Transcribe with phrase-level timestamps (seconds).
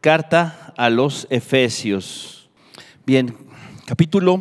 [0.00, 2.48] Carta a los Efesios.
[3.04, 3.36] Bien,
[3.84, 4.40] capítulo,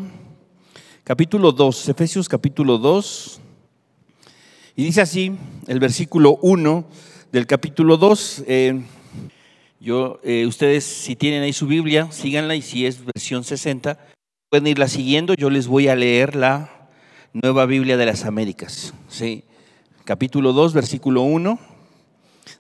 [1.04, 3.42] capítulo 2, Efesios capítulo 2.
[4.78, 5.36] Y dice así
[5.68, 6.86] el versículo 1
[7.34, 8.46] del capítulo 2.
[8.48, 8.82] Eh,
[9.82, 14.00] yo, eh, ustedes, si tienen ahí su Biblia, síganla y si es versión 60,
[14.50, 15.34] pueden irla siguiendo.
[15.34, 16.88] Yo les voy a leer la
[17.34, 18.94] nueva Biblia de las Américas.
[19.10, 19.44] ¿sí?
[20.06, 21.60] Capítulo 2, versículo 1.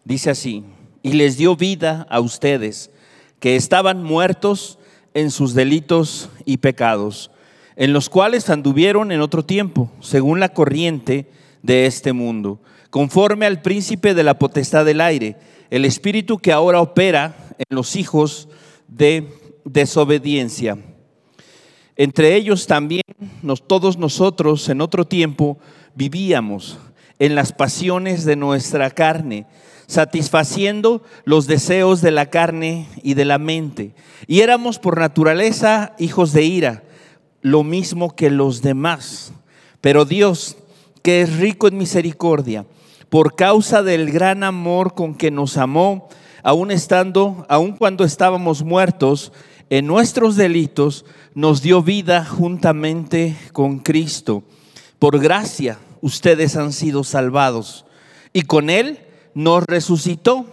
[0.03, 0.65] Dice así
[1.01, 2.91] y les dio vida a ustedes,
[3.39, 4.79] que estaban muertos
[5.13, 7.31] en sus delitos y pecados,
[7.75, 11.29] en los cuales anduvieron en otro tiempo, según la corriente
[11.63, 15.37] de este mundo, conforme al príncipe de la potestad del aire,
[15.69, 18.49] el espíritu que ahora opera en los hijos
[18.87, 19.27] de
[19.65, 20.77] desobediencia.
[21.95, 23.01] Entre ellos también
[23.67, 25.57] todos nosotros en otro tiempo
[25.95, 26.77] vivíamos
[27.19, 29.45] en las pasiones de nuestra carne
[29.89, 33.95] satisfaciendo los deseos de la carne y de la mente.
[34.27, 36.83] Y éramos por naturaleza hijos de ira,
[37.41, 39.33] lo mismo que los demás.
[39.81, 40.57] Pero Dios,
[41.01, 42.67] que es rico en misericordia,
[43.09, 46.07] por causa del gran amor con que nos amó,
[46.43, 49.31] aun estando, aun cuando estábamos muertos
[49.71, 54.43] en nuestros delitos, nos dio vida juntamente con Cristo.
[54.99, 57.87] Por gracia ustedes han sido salvados
[58.33, 58.99] y con él
[59.33, 60.45] nos resucitó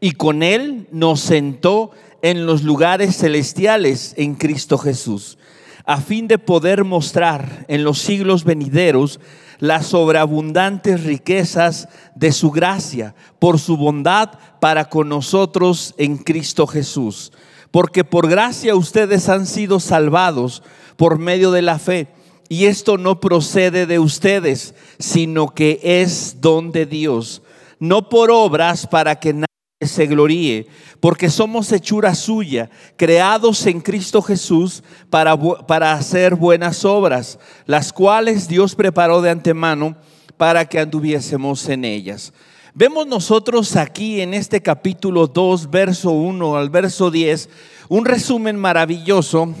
[0.00, 5.38] y con Él nos sentó en los lugares celestiales en Cristo Jesús,
[5.84, 9.20] a fin de poder mostrar en los siglos venideros
[9.58, 17.32] las sobreabundantes riquezas de su gracia por su bondad para con nosotros en Cristo Jesús.
[17.70, 20.62] Porque por gracia ustedes han sido salvados
[20.96, 22.08] por medio de la fe.
[22.48, 27.42] Y esto no procede de ustedes, sino que es don de Dios
[27.78, 29.46] no por obras para que nadie
[29.80, 30.66] se gloríe,
[31.00, 38.48] porque somos hechura suya, creados en Cristo Jesús para, para hacer buenas obras, las cuales
[38.48, 39.96] Dios preparó de antemano
[40.36, 42.32] para que anduviésemos en ellas.
[42.74, 47.48] Vemos nosotros aquí en este capítulo 2, verso 1 al verso 10,
[47.88, 49.54] un resumen maravilloso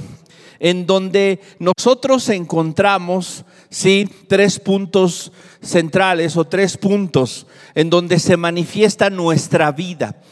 [0.58, 4.08] en donde nosotros encontramos ¿sí?
[4.28, 10.22] tres puntos centrales o tres puntos en donde se manifiesta nuestra vida.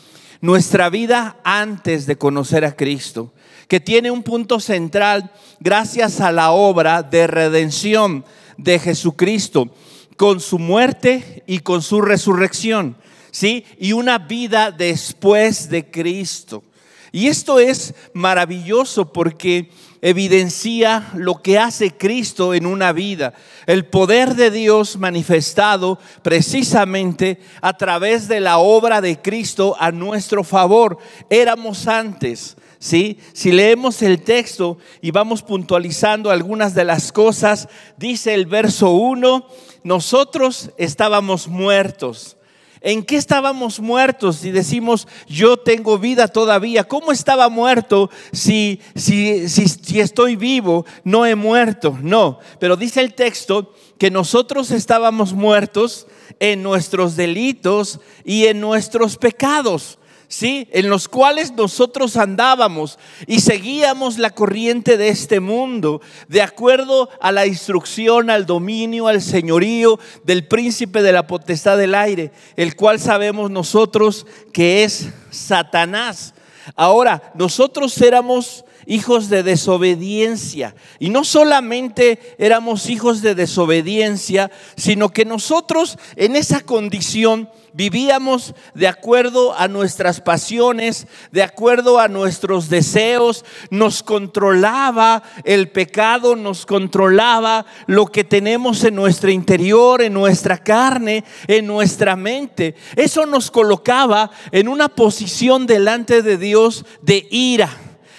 [0.40, 3.32] Nuestra vida antes de conocer a Cristo,
[3.66, 8.24] que tiene un punto central gracias a la obra de redención
[8.58, 9.74] de Jesucristo,
[10.16, 12.96] con su muerte y con su resurrección,
[13.32, 13.64] ¿sí?
[13.78, 16.62] Y una vida después de Cristo.
[17.10, 19.68] Y esto es maravilloso porque
[20.02, 23.32] evidencia lo que hace Cristo en una vida,
[23.66, 30.42] el poder de Dios manifestado precisamente a través de la obra de Cristo a nuestro
[30.42, 30.98] favor.
[31.30, 33.18] Éramos antes, ¿sí?
[33.32, 39.46] Si leemos el texto y vamos puntualizando algunas de las cosas, dice el verso 1,
[39.84, 42.36] nosotros estábamos muertos
[42.84, 46.82] ¿En qué estábamos muertos si decimos yo tengo vida todavía?
[46.84, 50.84] ¿Cómo estaba muerto si, si, si, si estoy vivo?
[51.04, 51.96] No he muerto.
[52.02, 56.08] No, pero dice el texto que nosotros estábamos muertos
[56.40, 59.98] en nuestros delitos y en nuestros pecados.
[60.32, 60.66] ¿Sí?
[60.72, 67.32] En los cuales nosotros andábamos y seguíamos la corriente de este mundo, de acuerdo a
[67.32, 72.98] la instrucción, al dominio, al señorío del príncipe de la potestad del aire, el cual
[72.98, 76.32] sabemos nosotros que es Satanás.
[76.76, 80.74] Ahora, nosotros éramos hijos de desobediencia.
[80.98, 88.86] Y no solamente éramos hijos de desobediencia, sino que nosotros en esa condición vivíamos de
[88.86, 97.66] acuerdo a nuestras pasiones, de acuerdo a nuestros deseos, nos controlaba el pecado, nos controlaba
[97.86, 102.74] lo que tenemos en nuestro interior, en nuestra carne, en nuestra mente.
[102.96, 107.70] Eso nos colocaba en una posición delante de Dios de ira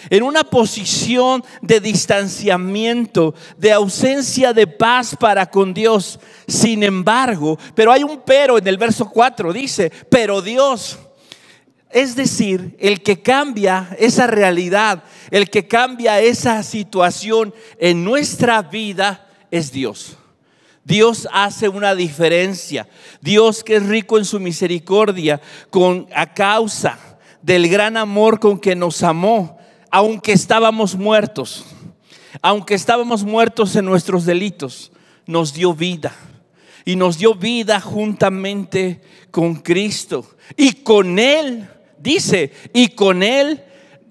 [0.09, 6.19] en una posición de distanciamiento, de ausencia de paz para con Dios.
[6.47, 10.99] Sin embargo, pero hay un pero en el verso 4, dice, pero Dios,
[11.89, 19.27] es decir, el que cambia esa realidad, el que cambia esa situación en nuestra vida
[19.51, 20.17] es Dios.
[20.83, 22.87] Dios hace una diferencia.
[23.21, 25.39] Dios que es rico en su misericordia,
[25.69, 26.99] con a causa
[27.41, 29.57] del gran amor con que nos amó,
[29.93, 31.65] aunque estábamos muertos,
[32.41, 34.91] aunque estábamos muertos en nuestros delitos,
[35.27, 36.15] nos dio vida.
[36.83, 40.27] Y nos dio vida juntamente con Cristo.
[40.57, 41.69] Y con Él
[41.99, 43.63] dice, y con Él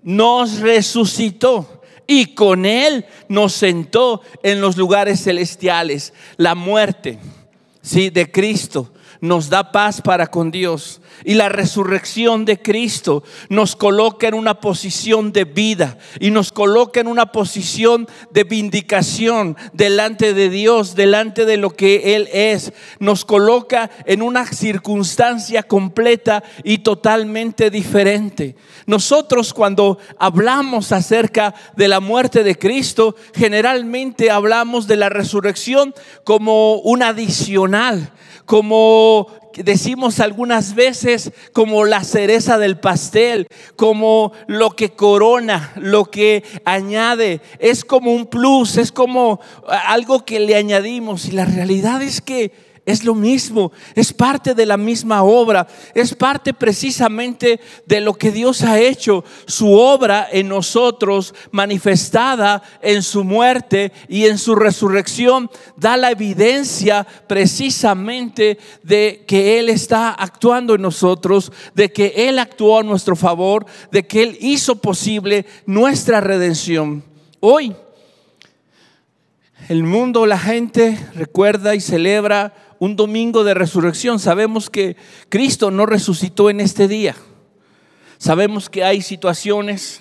[0.05, 6.14] nos resucitó y con Él nos sentó en los lugares celestiales.
[6.37, 7.19] La muerte,
[7.82, 8.93] sí, de Cristo
[9.23, 11.01] nos da paz para con Dios.
[11.25, 17.01] Y la resurrección de Cristo nos coloca en una posición de vida y nos coloca
[17.01, 22.73] en una posición de vindicación delante de Dios, delante de lo que Él es.
[22.99, 28.57] Nos coloca en una circunstancia completa y totalmente diferente.
[28.87, 36.75] Nosotros cuando hablamos acerca de la muerte de Cristo, generalmente hablamos de la resurrección como
[36.81, 38.11] un adicional
[38.52, 39.28] como
[39.64, 43.46] decimos algunas veces como la cereza del pastel,
[43.76, 49.40] como lo que corona, lo que añade, es como un plus, es como
[49.87, 51.25] algo que le añadimos.
[51.25, 52.52] Y la realidad es que
[52.84, 58.32] es lo mismo, es parte de la misma obra, es parte precisamente de lo que
[58.32, 65.49] Dios ha hecho, su obra en nosotros manifestada en su muerte y en su resurrección,
[65.76, 72.81] da la evidencia precisamente de que Él está actuando en nosotros, de que Él actuó
[72.81, 77.05] a nuestro favor, de que Él hizo posible nuestra redención.
[77.38, 77.75] Hoy,
[79.69, 82.52] el mundo, la gente recuerda y celebra
[82.82, 84.19] un domingo de resurrección.
[84.19, 84.96] Sabemos que
[85.29, 87.14] Cristo no resucitó en este día.
[88.19, 90.00] Sabemos que hay situaciones,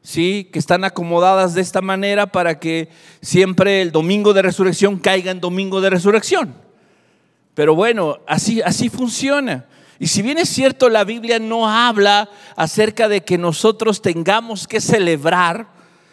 [0.00, 2.88] sí, que están acomodadas de esta manera para que
[3.20, 6.54] siempre el domingo de resurrección caiga en domingo de resurrección.
[7.54, 9.66] Pero bueno, así, así funciona.
[9.98, 14.80] Y si bien es cierto, la Biblia no habla acerca de que nosotros tengamos que
[14.80, 15.66] celebrar,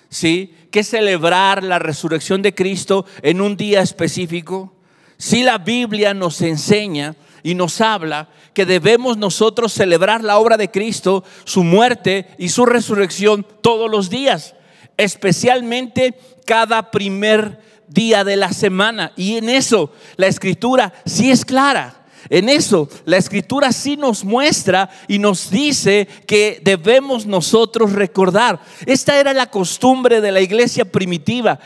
[0.09, 0.51] ¿sí?
[0.71, 4.73] Que celebrar la resurrección de Cristo en un día específico.
[5.19, 7.13] Si la Biblia nos enseña
[7.43, 12.65] y nos habla que debemos nosotros celebrar la obra de Cristo, su muerte y su
[12.65, 14.55] resurrección todos los días,
[14.95, 19.11] especialmente cada primer día de la semana.
[19.17, 21.98] Y en eso la escritura sí es clara.
[22.29, 28.59] En eso la escritura sí nos muestra y nos dice que debemos nosotros recordar.
[28.85, 31.59] Esta era la costumbre de la iglesia primitiva,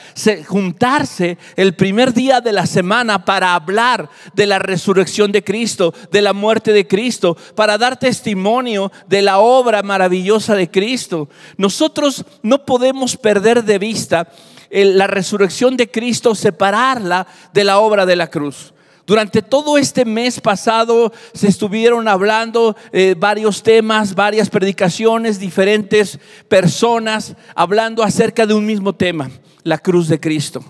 [0.48, 6.22] juntarse el primer día de la semana para hablar de la resurrección de Cristo, de
[6.22, 11.28] la muerte de Cristo, para dar testimonio de la obra maravillosa de Cristo.
[11.58, 14.30] Nosotros no podemos perder de vista
[14.72, 18.74] la resurrección de Cristo, separarla de la obra de la cruz.
[19.06, 27.36] Durante todo este mes pasado se estuvieron hablando eh, varios temas, varias predicaciones, diferentes personas
[27.54, 29.30] hablando acerca de un mismo tema,
[29.64, 30.64] la cruz de Cristo.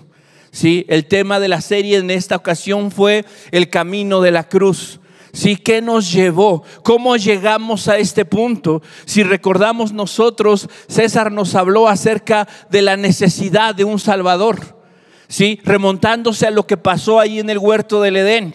[0.50, 5.00] Sí, el tema de la serie en esta ocasión fue el camino de la cruz.
[5.32, 6.64] Sí, ¿qué nos llevó?
[6.82, 8.82] ¿Cómo llegamos a este punto?
[9.04, 14.73] Si recordamos nosotros, César nos habló acerca de la necesidad de un Salvador.
[15.34, 15.58] ¿Sí?
[15.64, 18.54] remontándose a lo que pasó ahí en el huerto del Edén.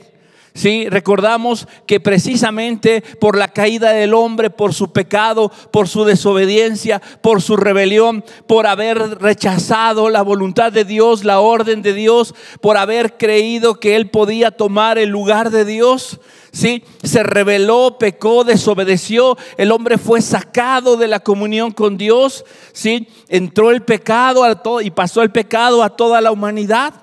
[0.54, 0.88] ¿Sí?
[0.90, 7.42] Recordamos que precisamente por la caída del hombre, por su pecado, por su desobediencia, por
[7.42, 13.18] su rebelión, por haber rechazado la voluntad de Dios, la orden de Dios, por haber
[13.18, 16.84] creído que él podía tomar el lugar de Dios, ¿sí?
[17.04, 23.08] Se rebeló, pecó, desobedeció, el hombre fue sacado de la comunión con Dios, ¿sí?
[23.28, 26.94] Entró el pecado todo, y pasó el pecado a toda la humanidad.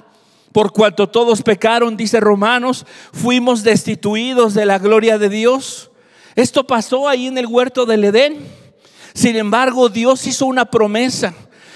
[0.52, 5.90] Por cuanto todos pecaron, dice Romanos, fuimos destituidos de la gloria de Dios.
[6.34, 8.38] Esto pasó ahí en el huerto del Edén.
[9.14, 11.34] Sin embargo, Dios hizo una promesa.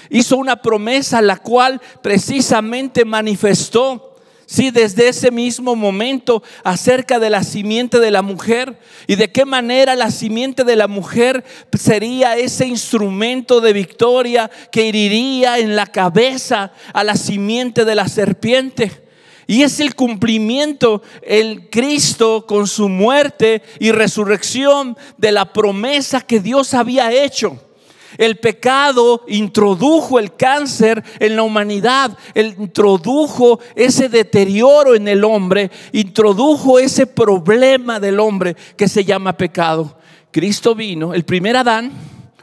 [0.09, 4.10] Hizo una promesa la cual precisamente manifestó
[4.51, 8.77] Sí, desde ese mismo momento acerca de la simiente de la mujer
[9.07, 14.89] y de qué manera la simiente de la mujer sería ese instrumento de victoria que
[14.89, 19.07] heriría en la cabeza a la simiente de la serpiente.
[19.47, 26.41] Y es el cumplimiento, el Cristo con su muerte y resurrección de la promesa que
[26.41, 27.70] Dios había hecho.
[28.17, 36.79] El pecado introdujo el cáncer en la humanidad, introdujo ese deterioro en el hombre, introdujo
[36.79, 39.97] ese problema del hombre que se llama pecado.
[40.31, 41.91] Cristo vino, el primer Adán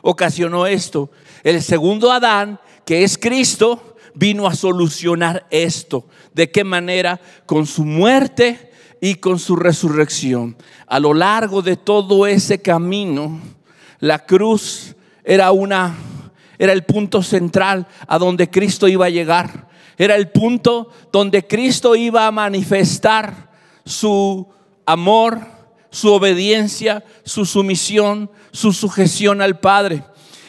[0.03, 1.11] ocasionó esto,
[1.43, 6.07] el segundo Adán, que es Cristo, vino a solucionar esto.
[6.35, 7.21] ¿De qué manera?
[7.47, 10.57] Con su muerte y con su resurrección.
[10.87, 13.41] A lo largo de todo ese camino,
[14.01, 14.95] la cruz
[15.29, 15.95] era una
[16.59, 19.69] era el punto central a donde Cristo iba a llegar.
[19.97, 23.51] Era el punto donde Cristo iba a manifestar
[23.85, 24.49] su
[24.87, 25.39] amor,
[25.91, 30.03] su obediencia, su sumisión, su sujeción al Padre.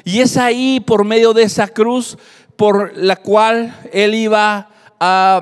[0.03, 2.17] Y es ahí, por medio de esa cruz,
[2.55, 4.69] por la cual Él iba
[5.00, 5.41] a,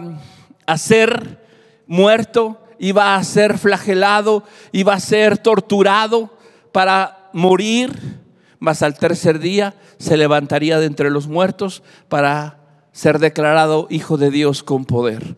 [0.65, 1.46] a ser
[1.86, 6.29] muerto, iba a ser flagelado, iba a ser torturado
[6.74, 8.17] para morir,
[8.60, 12.60] mas al tercer día se levantaría de entre los muertos para
[12.92, 15.38] ser declarado hijo de Dios con poder.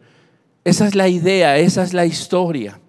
[0.63, 2.79] Esa es la idea, esa es la historia.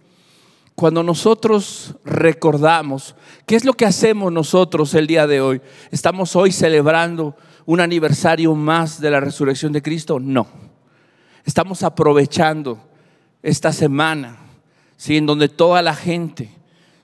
[0.74, 3.14] Cuando nosotros recordamos,
[3.46, 5.60] ¿qué es lo que hacemos nosotros el día de hoy?
[5.90, 10.18] ¿Estamos hoy celebrando un aniversario más de la resurrección de Cristo?
[10.18, 10.46] No.
[11.44, 12.78] Estamos aprovechando
[13.42, 14.38] esta semana,
[14.96, 15.16] ¿sí?
[15.16, 16.50] en donde toda la gente,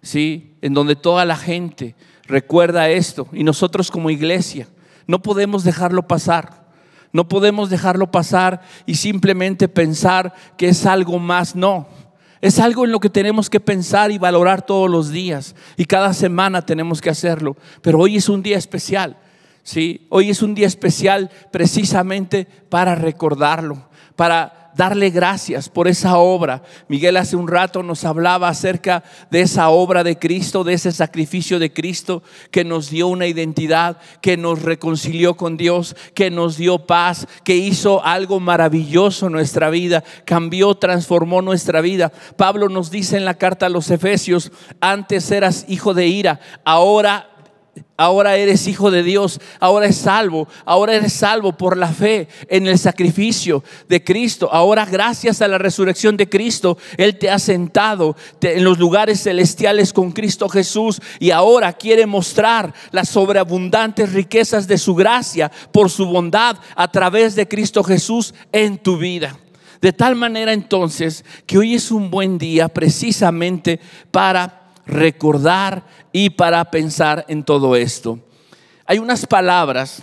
[0.03, 0.55] ¿sí?
[0.63, 1.95] en donde toda la gente
[2.27, 4.69] recuerda esto y nosotros como iglesia
[5.07, 6.67] no podemos dejarlo pasar.
[7.13, 11.57] No podemos dejarlo pasar y simplemente pensar que es algo más.
[11.57, 11.89] No,
[12.41, 15.55] es algo en lo que tenemos que pensar y valorar todos los días.
[15.77, 17.57] Y cada semana tenemos que hacerlo.
[17.81, 19.17] Pero hoy es un día especial.
[19.63, 20.07] ¿sí?
[20.11, 26.63] Hoy es un día especial precisamente para recordarlo, para darle gracias por esa obra.
[26.89, 31.59] Miguel hace un rato nos hablaba acerca de esa obra de Cristo, de ese sacrificio
[31.59, 36.87] de Cristo que nos dio una identidad, que nos reconcilió con Dios, que nos dio
[36.87, 42.13] paz, que hizo algo maravilloso en nuestra vida, cambió, transformó nuestra vida.
[42.37, 47.31] Pablo nos dice en la carta a los Efesios, antes eras hijo de ira, ahora
[47.99, 52.67] Ahora eres hijo de Dios, ahora es salvo, ahora eres salvo por la fe en
[52.67, 54.51] el sacrificio de Cristo.
[54.53, 59.95] Ahora gracias a la resurrección de Cristo, Él te ha sentado en los lugares celestiales
[59.95, 66.05] con Cristo Jesús y ahora quiere mostrar las sobreabundantes riquezas de su gracia por su
[66.05, 69.39] bondad a través de Cristo Jesús en tu vida.
[69.81, 73.81] De tal manera entonces que hoy es un buen día precisamente
[74.11, 78.21] para recordar y para pensar en todo esto.
[78.87, 80.03] Hay unas palabras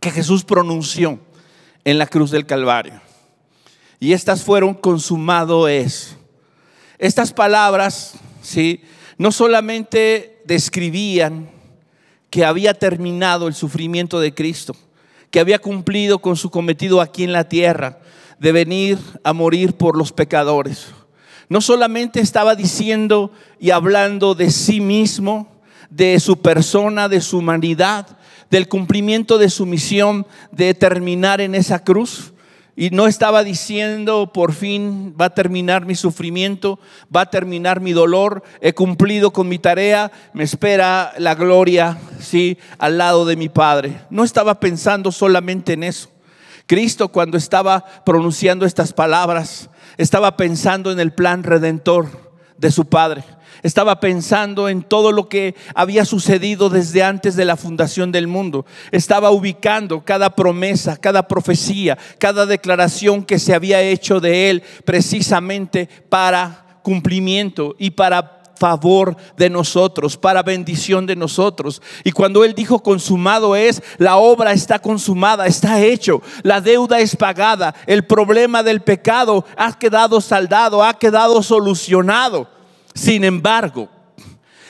[0.00, 1.18] que Jesús pronunció
[1.84, 3.00] en la cruz del Calvario.
[3.98, 6.16] Y estas fueron consumado es.
[6.98, 8.82] Estas palabras, ¿sí?
[9.18, 11.50] No solamente describían
[12.30, 14.74] que había terminado el sufrimiento de Cristo,
[15.30, 18.00] que había cumplido con su cometido aquí en la tierra
[18.38, 20.88] de venir a morir por los pecadores
[21.48, 25.48] no solamente estaba diciendo y hablando de sí mismo,
[25.90, 28.06] de su persona, de su humanidad,
[28.50, 32.32] del cumplimiento de su misión de terminar en esa cruz.
[32.74, 36.78] Y no estaba diciendo, por fin va a terminar mi sufrimiento,
[37.14, 42.56] va a terminar mi dolor, he cumplido con mi tarea, me espera la gloria, sí,
[42.78, 44.00] al lado de mi Padre.
[44.08, 46.08] No estaba pensando solamente en eso.
[46.66, 52.08] Cristo cuando estaba pronunciando estas palabras, estaba pensando en el plan redentor
[52.58, 53.24] de su Padre.
[53.62, 58.66] Estaba pensando en todo lo que había sucedido desde antes de la fundación del mundo.
[58.90, 65.88] Estaba ubicando cada promesa, cada profecía, cada declaración que se había hecho de él precisamente
[66.08, 71.82] para cumplimiento y para favor de nosotros, para bendición de nosotros.
[72.04, 77.16] Y cuando Él dijo consumado es, la obra está consumada, está hecho, la deuda es
[77.16, 82.48] pagada, el problema del pecado ha quedado saldado, ha quedado solucionado.
[82.94, 83.88] Sin embargo,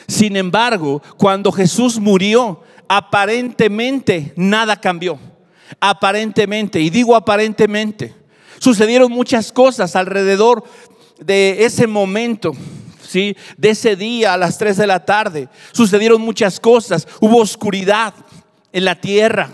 [0.07, 5.19] sin embargo, cuando Jesús murió, aparentemente nada cambió.
[5.79, 8.15] Aparentemente, y digo aparentemente,
[8.57, 10.63] sucedieron muchas cosas alrededor
[11.19, 12.53] de ese momento
[13.13, 17.07] de ese día a las 3 de la tarde sucedieron muchas cosas.
[17.19, 18.13] Hubo oscuridad
[18.71, 19.49] en la tierra.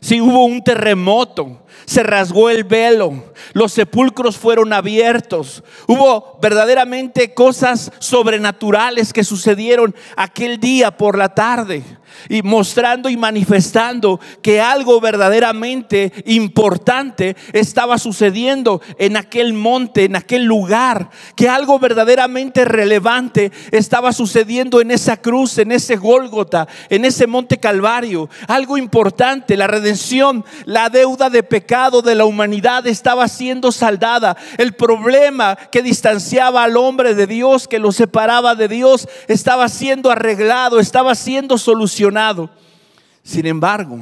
[0.00, 7.92] Sí, hubo un terremoto, se rasgó el velo, los sepulcros fueron abiertos, hubo verdaderamente cosas
[7.98, 11.82] sobrenaturales que sucedieron aquel día por la tarde
[12.28, 20.44] y mostrando y manifestando que algo verdaderamente importante estaba sucediendo en aquel monte, en aquel
[20.44, 27.26] lugar, que algo verdaderamente relevante estaba sucediendo en esa cruz, en ese Gólgota, en ese
[27.26, 28.28] monte Calvario.
[28.48, 31.71] Algo importante, la redención, la deuda de pecado
[32.02, 34.36] de la humanidad estaba siendo saldada.
[34.58, 40.10] El problema que distanciaba al hombre de Dios, que lo separaba de Dios, estaba siendo
[40.10, 42.50] arreglado, estaba siendo solucionado
[43.22, 44.00] sin embargo,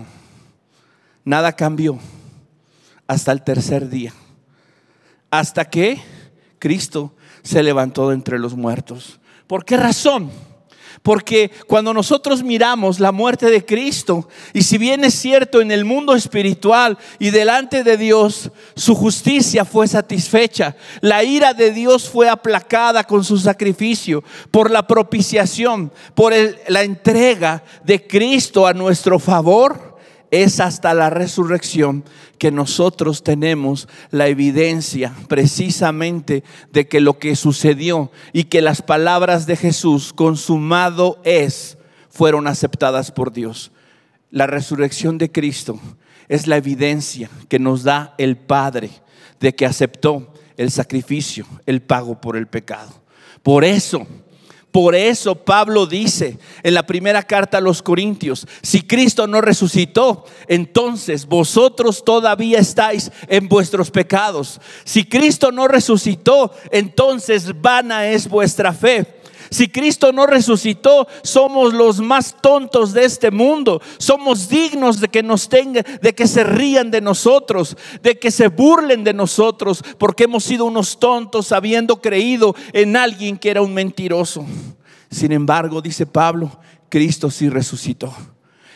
[1.25, 1.99] nada cambió
[3.07, 4.15] hasta el tercer día,
[5.31, 6.01] hasta que
[6.59, 9.21] Cristo se levantó de entre los muertos.
[9.47, 10.31] ¿Por qué razón?
[11.03, 15.85] Porque cuando nosotros miramos la muerte de Cristo, y si bien es cierto en el
[15.85, 22.29] mundo espiritual y delante de Dios, su justicia fue satisfecha, la ira de Dios fue
[22.29, 26.33] aplacada con su sacrificio, por la propiciación, por
[26.69, 29.90] la entrega de Cristo a nuestro favor
[30.31, 32.05] es hasta la resurrección
[32.39, 39.47] que nosotros tenemos la evidencia precisamente de que lo que sucedió y que las palabras
[39.47, 43.73] de Jesús, consumado es, fueron aceptadas por Dios.
[44.31, 45.81] La resurrección de Cristo
[46.29, 48.91] es la evidencia que nos da el Padre
[49.41, 52.93] de que aceptó el sacrificio, el pago por el pecado.
[53.43, 54.07] Por eso
[54.73, 60.25] por eso Pablo dice en la primera carta a los Corintios, si Cristo no resucitó,
[60.47, 64.61] entonces vosotros todavía estáis en vuestros pecados.
[64.85, 69.20] Si Cristo no resucitó, entonces vana es vuestra fe.
[69.51, 73.83] Si Cristo no resucitó, somos los más tontos de este mundo.
[73.99, 78.49] Somos dignos de que nos tengan, de que se rían de nosotros, de que se
[78.49, 83.75] burlen de nosotros, porque hemos sido unos tontos habiendo creído en alguien que era un
[83.75, 84.47] mentiroso.
[85.11, 88.15] Sin embargo, dice Pablo, Cristo sí resucitó,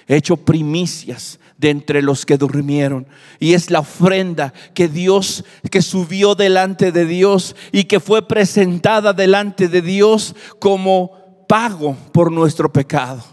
[0.09, 3.07] hecho primicias de entre los que durmieron.
[3.41, 9.15] Y es la ofrenda que Dios, que subió delante de Dios y que fue presentada
[9.15, 13.25] delante de Dios como pago por nuestro pecado.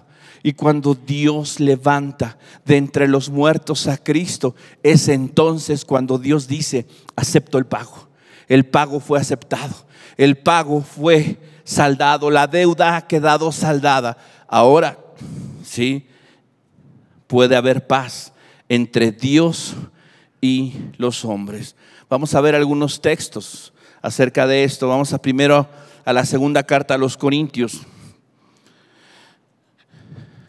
[0.43, 6.88] Y cuando Dios levanta de entre los muertos a Cristo, es entonces cuando Dios dice,
[7.17, 8.07] acepto el pago.
[8.47, 9.75] El pago fue aceptado.
[10.15, 12.31] El pago fue saldado.
[12.31, 14.15] La deuda ha quedado saldada.
[14.47, 14.97] Ahora,
[15.65, 16.07] sí,
[17.31, 18.33] puede haber paz
[18.67, 19.75] entre Dios
[20.41, 21.77] y los hombres.
[22.09, 23.71] Vamos a ver algunos textos
[24.01, 24.89] acerca de esto.
[24.89, 25.65] Vamos a primero
[26.03, 27.83] a la segunda carta a los Corintios,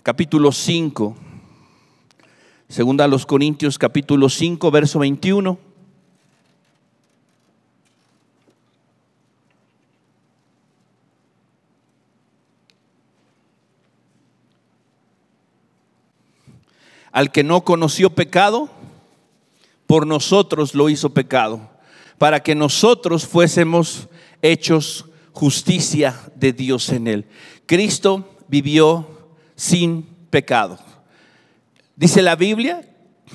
[0.03, 1.17] capítulo 5.
[2.69, 5.72] Segunda a los Corintios, capítulo 5, verso 21.
[17.13, 18.71] Al que no conoció pecado,
[19.87, 21.71] por nosotros lo hizo pecado,
[22.17, 24.09] para que nosotros fuésemos
[24.41, 27.27] hechos justicia de Dios en él.
[27.67, 29.07] Cristo vivió
[29.55, 30.79] sin pecado.
[31.95, 32.89] Dice la Biblia,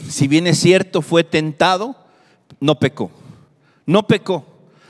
[0.09, 1.95] si bien es cierto, fue tentado,
[2.59, 3.11] no pecó.
[3.85, 4.45] No pecó.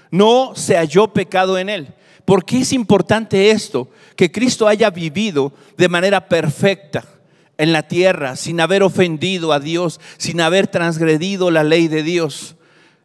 [0.10, 1.94] No se halló pecado en él.
[2.24, 3.90] ¿Por qué es importante esto?
[4.16, 7.17] Que Cristo haya vivido de manera perfecta
[7.58, 12.56] en la tierra sin haber ofendido a Dios, sin haber transgredido la ley de Dios.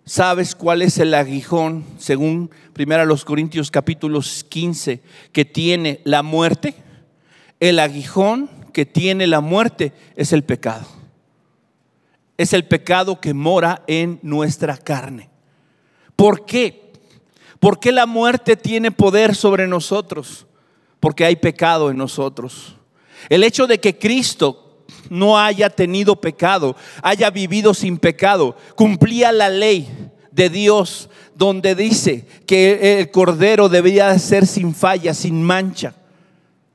[0.05, 6.75] ¿Sabes cuál es el aguijón, según 1 Corintios capítulos 15, que tiene la muerte?
[7.61, 10.87] El aguijón que tiene la muerte es el pecado.
[12.37, 15.31] Es el pecado que mora en nuestra carne.
[16.17, 16.93] ¿Por qué?
[17.61, 20.47] ¿Por qué la muerte tiene poder sobre nosotros?
[20.99, 22.77] Porque hay pecado en nosotros.
[23.29, 29.49] El hecho de que Cristo no haya tenido pecado, haya vivido sin pecado, cumplía la
[29.49, 29.89] ley
[30.31, 35.95] de Dios donde dice que el cordero debería ser sin falla, sin mancha.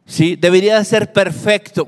[0.06, 0.36] ¿Sí?
[0.36, 1.88] Debería ser perfecto.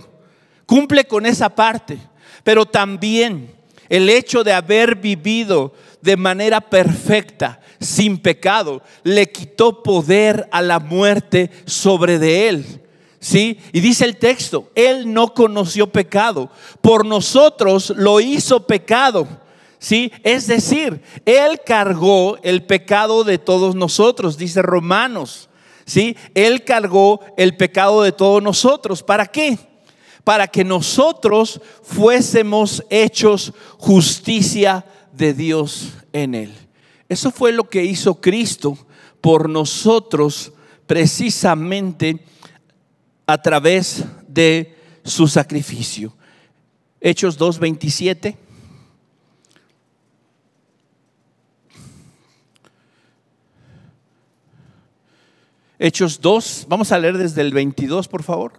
[0.66, 1.98] Cumple con esa parte,
[2.44, 3.52] pero también
[3.88, 10.80] el hecho de haber vivido de manera perfecta, sin pecado, le quitó poder a la
[10.80, 12.82] muerte sobre de él.
[13.20, 13.60] ¿Sí?
[13.74, 16.50] Y dice el texto, Él no conoció pecado,
[16.82, 19.28] por nosotros lo hizo pecado.
[19.78, 20.12] ¿Sí?
[20.24, 25.50] Es decir, Él cargó el pecado de todos nosotros, dice Romanos.
[25.86, 26.16] ¿Sí?
[26.36, 29.02] Él cargó el pecado de todos nosotros.
[29.02, 29.58] ¿Para qué?
[30.24, 36.54] Para que nosotros fuésemos hechos justicia de Dios en Él.
[37.08, 38.78] Eso fue lo que hizo Cristo
[39.20, 40.52] por nosotros
[40.86, 42.24] precisamente
[43.30, 46.16] a través de su sacrificio.
[47.00, 48.36] Hechos 2.27.
[55.78, 58.54] Hechos 2, vamos a leer desde el 22, por favor.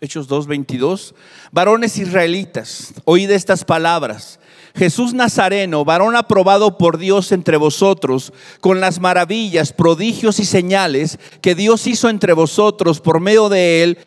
[0.00, 1.14] Hechos 2.22.
[1.52, 4.40] Varones israelitas, oíd estas palabras.
[4.76, 11.54] Jesús Nazareno, varón aprobado por Dios entre vosotros, con las maravillas, prodigios y señales que
[11.54, 13.98] Dios hizo entre vosotros por medio de él,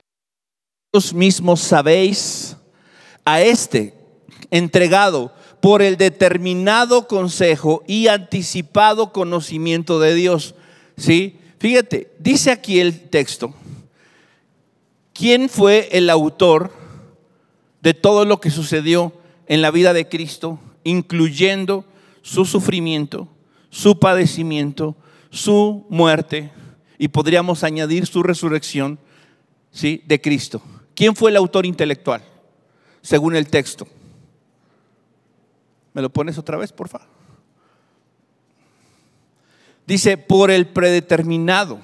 [0.93, 2.55] vosotros mismos sabéis,
[3.25, 3.95] a este
[4.51, 10.53] entregado por el determinado consejo y anticipado conocimiento de Dios.
[10.97, 11.39] ¿Sí?
[11.58, 13.53] Fíjate, dice aquí el texto,
[15.13, 16.71] ¿quién fue el autor
[17.82, 19.13] de todo lo que sucedió
[19.49, 21.83] en la vida de Cristo, incluyendo
[22.21, 23.27] su sufrimiento,
[23.69, 24.95] su padecimiento,
[25.31, 26.51] su muerte
[26.97, 28.99] y podríamos añadir su resurrección
[29.71, 30.03] ¿sí?
[30.05, 30.62] de Cristo?
[30.95, 32.23] ¿Quién fue el autor intelectual?
[33.01, 33.88] Según el texto.
[35.93, 37.07] ¿Me lo pones otra vez, por favor?
[39.88, 41.79] Dice, por el predeterminado,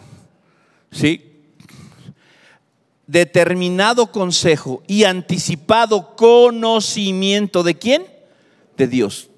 [0.92, 1.25] ¿sí?
[3.08, 8.06] Determinado consejo y anticipado conocimiento de quién?
[8.78, 9.30] De Dios.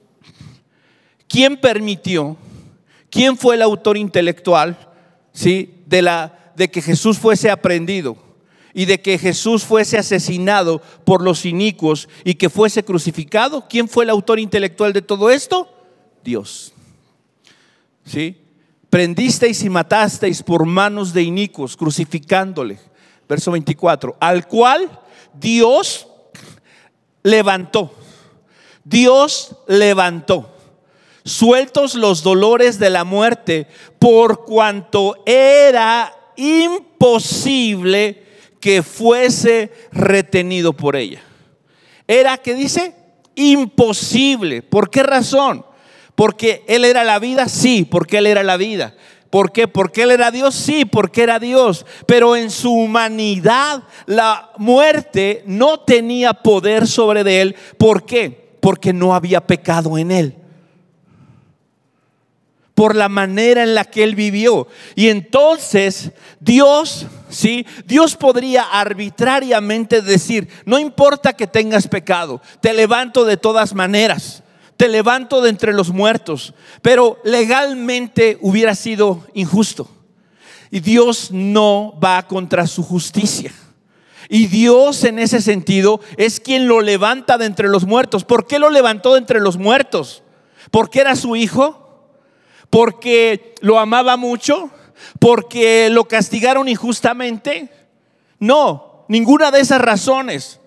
[1.28, 2.38] ¿Quién permitió?
[3.10, 4.78] ¿Quién fue el autor intelectual?
[5.34, 5.82] ¿Sí?
[5.86, 8.18] De, la, de que Jesús fuese aprendido
[8.74, 13.68] y de que Jesús fuese asesinado por los inicuos y que fuese crucificado.
[13.68, 15.70] ¿Quién fue el autor intelectual de todo esto?
[16.24, 16.74] Dios.
[18.06, 18.38] ¿Sí?
[18.90, 22.80] prendisteis y matasteis por manos de inicuos, crucificándole.
[23.28, 24.90] Verso 24, al cual
[25.34, 26.08] Dios
[27.24, 27.94] levantó.
[28.84, 30.54] Dios levantó.
[31.26, 33.68] Sueltos los dolores de la muerte,
[34.00, 38.24] por cuanto era imposible
[38.62, 41.22] que fuese retenido por ella.
[42.08, 42.96] Era, que dice?
[43.36, 44.62] Imposible.
[44.62, 45.66] ¿Por qué razón?
[46.16, 48.96] Porque Él era la vida, sí, porque Él era la vida.
[49.30, 49.68] ¿Por qué?
[49.68, 51.86] Porque Él era Dios, sí, porque era Dios.
[52.06, 57.56] Pero en su humanidad la muerte no tenía poder sobre Él.
[57.78, 58.58] ¿Por qué?
[58.62, 60.36] Porque no había pecado en Él.
[62.74, 64.68] Por la manera en la que Él vivió.
[64.96, 73.26] Y entonces Dios, sí, Dios podría arbitrariamente decir, no importa que tengas pecado, te levanto
[73.26, 74.44] de todas maneras
[74.78, 79.90] te levanto de entre los muertos, pero legalmente hubiera sido injusto.
[80.70, 83.52] Y Dios no va contra su justicia.
[84.30, 88.26] Y Dios en ese sentido es quien lo levanta de entre los muertos.
[88.26, 90.22] ¿Por qué lo levantó de entre los muertos?
[90.70, 92.12] ¿Porque era su hijo?
[92.70, 94.70] ¿Porque lo amaba mucho?
[95.20, 97.70] ¿Porque lo castigaron injustamente?
[98.40, 100.60] No, ninguna de esas razones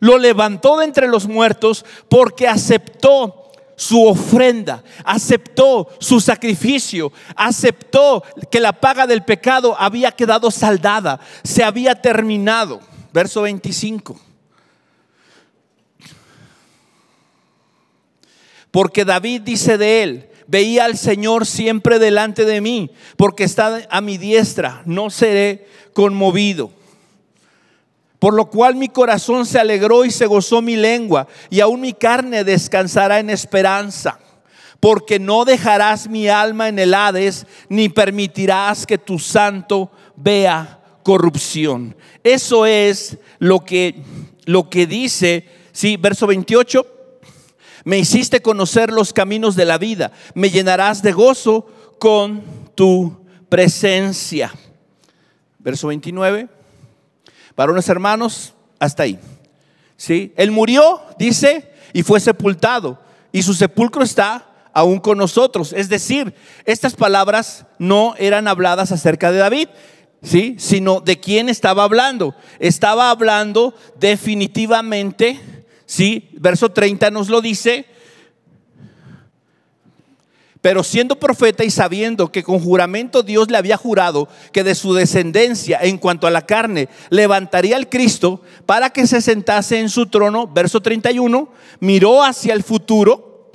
[0.00, 8.60] lo levantó de entre los muertos porque aceptó su ofrenda, aceptó su sacrificio, aceptó que
[8.60, 12.80] la paga del pecado había quedado saldada, se había terminado.
[13.12, 14.20] Verso 25.
[18.70, 24.00] Porque David dice de él, veía al Señor siempre delante de mí, porque está a
[24.00, 26.70] mi diestra, no seré conmovido.
[28.20, 31.94] Por lo cual mi corazón se alegró y se gozó mi lengua, y aún mi
[31.94, 34.20] carne descansará en esperanza.
[34.78, 41.96] Porque no dejarás mi alma en el Hades, ni permitirás que tu santo vea corrupción.
[42.22, 44.02] Eso es lo que,
[44.44, 46.86] lo que dice, sí, verso 28.
[47.84, 51.66] Me hiciste conocer los caminos de la vida, me llenarás de gozo
[51.98, 52.42] con
[52.74, 54.52] tu presencia.
[55.58, 56.59] Verso 29
[57.60, 59.18] Varones hermanos, hasta ahí.
[59.98, 60.32] ¿Sí?
[60.38, 62.98] Él murió, dice, y fue sepultado.
[63.32, 65.74] Y su sepulcro está aún con nosotros.
[65.74, 66.32] Es decir,
[66.64, 69.68] estas palabras no eran habladas acerca de David,
[70.22, 70.56] ¿sí?
[70.58, 72.34] sino de quién estaba hablando.
[72.60, 75.38] Estaba hablando definitivamente,
[75.84, 76.30] ¿sí?
[76.38, 77.84] verso 30 nos lo dice,
[80.60, 84.92] pero siendo profeta y sabiendo que con juramento Dios le había jurado que de su
[84.92, 90.06] descendencia en cuanto a la carne levantaría al Cristo para que se sentase en su
[90.06, 91.48] trono, verso 31,
[91.80, 93.50] miró hacia el futuro,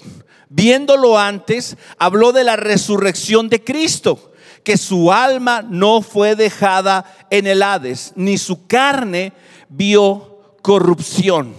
[0.50, 7.46] viéndolo antes, habló de la resurrección de Cristo, que su alma no fue dejada en
[7.46, 9.32] el Hades, ni su carne
[9.70, 11.54] vio corrupción.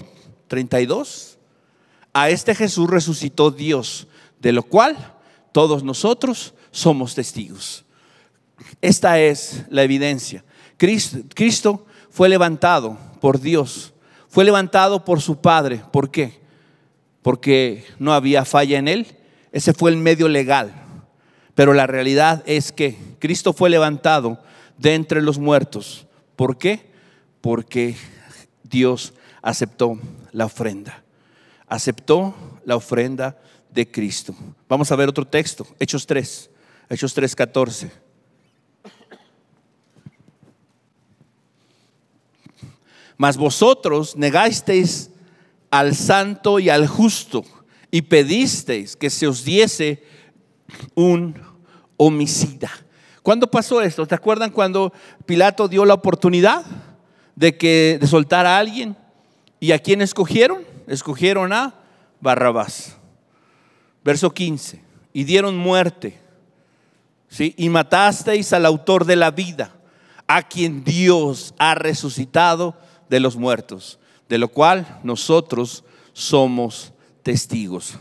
[0.48, 1.38] 32.
[2.12, 4.06] A este Jesús resucitó Dios,
[4.40, 5.15] de lo cual
[5.56, 7.86] todos nosotros somos testigos.
[8.82, 10.44] Esta es la evidencia.
[10.76, 13.94] Cristo, fue levantado por Dios,
[14.28, 15.80] fue levantado por su Padre.
[15.90, 16.42] ¿Por qué?
[17.22, 19.16] Porque no había falla en él.
[19.50, 20.74] Ese fue el medio legal.
[21.54, 24.38] Pero la realidad es que Cristo fue levantado
[24.76, 26.06] de entre los muertos.
[26.36, 26.90] ¿Por qué?
[27.40, 27.96] Porque
[28.62, 29.98] Dios aceptó
[30.32, 31.02] la ofrenda.
[31.66, 32.34] Aceptó
[32.66, 33.38] la ofrenda
[33.76, 34.34] de Cristo.
[34.68, 36.50] Vamos a ver otro texto, Hechos 3,
[36.90, 37.92] Hechos 3, 14.
[43.16, 45.10] Mas vosotros negasteis
[45.70, 47.44] al santo y al justo
[47.92, 50.02] y pedisteis que se os diese
[50.94, 51.40] un
[51.96, 52.70] homicida.
[53.22, 54.06] ¿Cuándo pasó esto?
[54.06, 54.92] ¿Te acuerdan cuando
[55.24, 56.64] Pilato dio la oportunidad
[57.36, 58.96] de que de soltar a alguien.
[59.60, 60.64] ¿Y a quién escogieron?
[60.88, 61.74] Escogieron a
[62.20, 62.96] Barrabás.
[64.06, 64.80] Verso 15.
[65.12, 66.16] Y dieron muerte.
[67.28, 67.54] ¿sí?
[67.58, 69.74] Y matasteis al autor de la vida,
[70.28, 72.76] a quien Dios ha resucitado
[73.08, 76.92] de los muertos, de lo cual nosotros somos
[77.24, 77.98] testigos.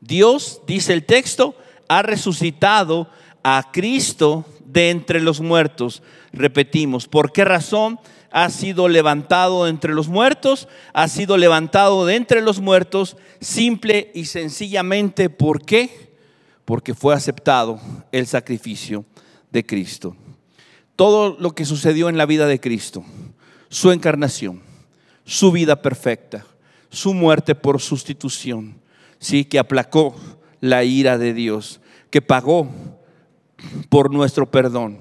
[0.00, 1.54] Dios, dice el texto,
[1.86, 3.08] ha resucitado
[3.44, 6.02] a Cristo de entre los muertos.
[6.32, 8.00] Repetimos, ¿por qué razón?
[8.30, 14.26] Ha sido levantado entre los muertos, ha sido levantado de entre los muertos, simple y
[14.26, 16.12] sencillamente, ¿por qué?
[16.64, 17.80] Porque fue aceptado
[18.12, 19.04] el sacrificio
[19.50, 20.16] de Cristo.
[20.96, 23.04] Todo lo que sucedió en la vida de Cristo,
[23.68, 24.62] su encarnación,
[25.24, 26.44] su vida perfecta,
[26.90, 28.80] su muerte por sustitución,
[29.18, 30.14] sí, que aplacó
[30.60, 32.68] la ira de Dios, que pagó
[33.88, 34.98] por nuestro perdón.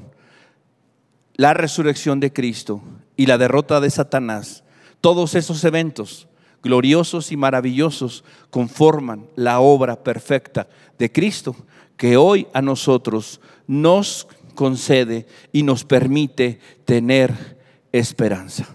[1.36, 2.82] La resurrección de Cristo
[3.18, 4.64] y la derrota de Satanás,
[5.02, 6.28] todos esos eventos
[6.64, 11.56] gloriosos y maravillosos conforman la obra perfecta de Cristo
[11.98, 17.58] que hoy a nosotros nos concede y nos permite tener
[17.92, 18.68] esperanza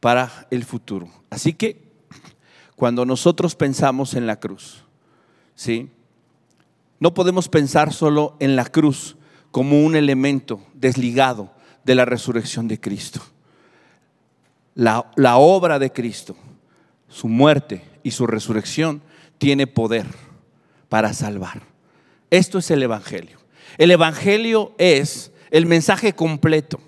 [0.00, 1.08] para el futuro.
[1.30, 1.88] Así que
[2.76, 4.84] cuando nosotros pensamos en la cruz,
[5.54, 5.90] ¿sí?
[7.00, 9.16] No podemos pensar solo en la cruz
[9.50, 11.50] como un elemento desligado
[11.84, 13.20] de la resurrección de Cristo.
[14.78, 16.36] La, la, obra de Cristo,
[17.08, 19.02] su muerte y su resurrección,
[19.36, 20.06] tiene poder
[20.88, 21.62] para salvar.
[22.30, 23.38] Esto es el Evangelio.
[23.76, 26.78] El Evangelio es el mensaje completo.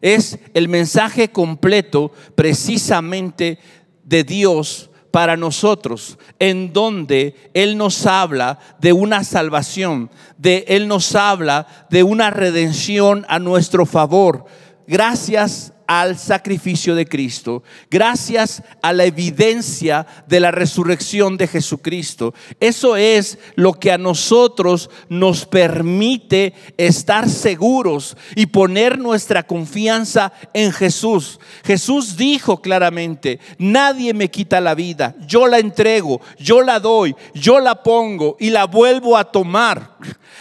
[0.00, 3.58] Es el mensaje completo precisamente
[4.04, 10.08] de Dios para nosotros, en donde Él nos habla de una salvación,
[10.38, 14.44] de Él nos habla de una redención a nuestro favor.
[14.86, 22.32] Gracias al sacrificio de Cristo, gracias a la evidencia de la resurrección de Jesucristo.
[22.60, 30.70] Eso es lo que a nosotros nos permite estar seguros y poner nuestra confianza en
[30.70, 31.40] Jesús.
[31.64, 37.58] Jesús dijo claramente, nadie me quita la vida, yo la entrego, yo la doy, yo
[37.58, 39.96] la pongo y la vuelvo a tomar.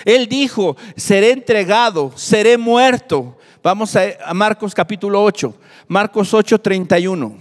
[0.05, 5.53] Él dijo, seré entregado, seré muerto Vamos a, Marcos capítulo 8,
[5.89, 7.37] Marcos 8, 31.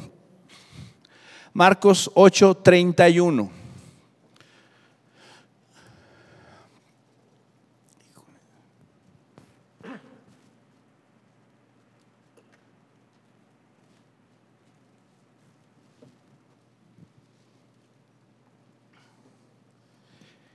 [1.53, 3.53] Marcos 8, 31.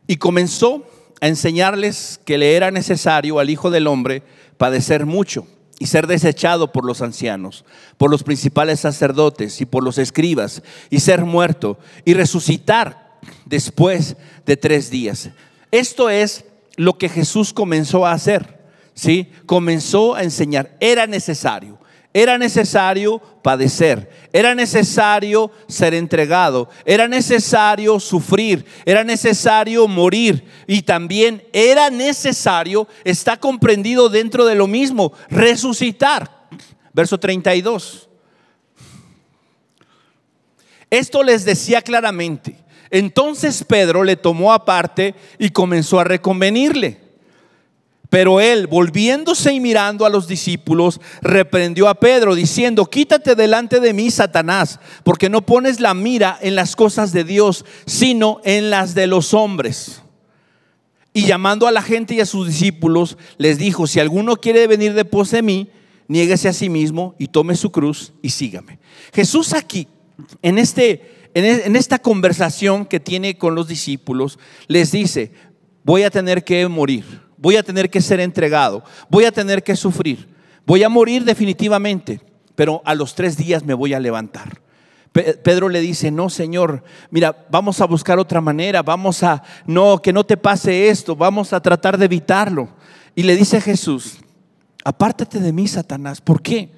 [0.08, 0.86] Y comenzó
[1.22, 4.24] a enseñarles que le era necesario al Hijo del Hombre
[4.58, 5.48] padecer mucho
[5.80, 7.66] y ser desechado por los ancianos,
[7.98, 14.58] por los principales sacerdotes y por los escribas, y ser muerto y resucitar después de
[14.58, 15.30] tres días.
[15.72, 18.60] Esto es lo que Jesús comenzó a hacer,
[18.94, 19.32] ¿sí?
[19.46, 21.80] Comenzó a enseñar, era necesario.
[22.14, 31.44] Era necesario padecer, era necesario ser entregado, era necesario sufrir, era necesario morir y también
[31.52, 36.30] era necesario, está comprendido dentro de lo mismo, resucitar.
[36.94, 38.08] Verso 32.
[40.92, 42.56] Esto les decía claramente.
[42.92, 47.03] Entonces Pedro le tomó aparte y comenzó a reconvenirle.
[48.14, 53.92] Pero él, volviéndose y mirando a los discípulos, reprendió a Pedro, diciendo, quítate delante de
[53.92, 58.94] mí, Satanás, porque no pones la mira en las cosas de Dios, sino en las
[58.94, 60.04] de los hombres.
[61.12, 64.94] Y llamando a la gente y a sus discípulos, les dijo, si alguno quiere venir
[64.94, 65.70] de pos de mí,
[66.08, 68.78] niéguese a sí mismo y tome su cruz y sígame.
[69.12, 69.88] Jesús aquí,
[70.44, 75.32] en, este, en esta conversación que tiene con los discípulos, les dice,
[75.84, 79.76] voy a tener que morir voy a tener que ser entregado, voy a tener que
[79.76, 80.30] sufrir,
[80.66, 82.22] voy a morir definitivamente,
[82.56, 84.62] pero a los tres días me voy a levantar.
[85.12, 90.14] Pedro le dice, no, Señor, mira, vamos a buscar otra manera, vamos a, no, que
[90.14, 92.70] no te pase esto, vamos a tratar de evitarlo.
[93.14, 94.20] Y le dice Jesús,
[94.86, 96.72] apártate de mí, Satanás, ¿por qué?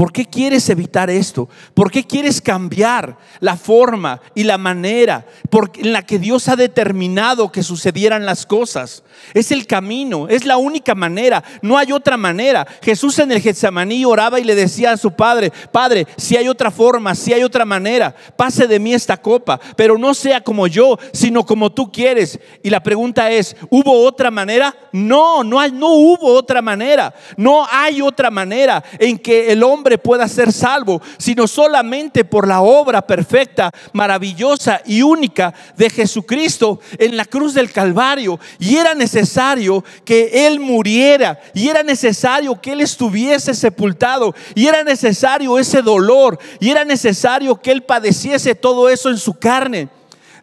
[0.00, 1.46] ¿Por qué quieres evitar esto?
[1.74, 5.26] ¿Por qué quieres cambiar la forma y la manera
[5.74, 9.02] en la que Dios ha determinado que sucedieran las cosas?
[9.34, 12.66] Es el camino, es la única manera, no hay otra manera.
[12.80, 16.70] Jesús en el Getsemaní oraba y le decía a su padre, Padre, si hay otra
[16.70, 20.98] forma, si hay otra manera, pase de mí esta copa, pero no sea como yo,
[21.12, 22.40] sino como tú quieres.
[22.62, 24.74] Y la pregunta es, ¿hubo otra manera?
[24.92, 27.12] No, no, hay, no hubo otra manera.
[27.36, 32.60] No hay otra manera en que el hombre pueda ser salvo, sino solamente por la
[32.60, 38.38] obra perfecta, maravillosa y única de Jesucristo en la cruz del Calvario.
[38.58, 44.84] Y era necesario que Él muriera, y era necesario que Él estuviese sepultado, y era
[44.84, 49.88] necesario ese dolor, y era necesario que Él padeciese todo eso en su carne.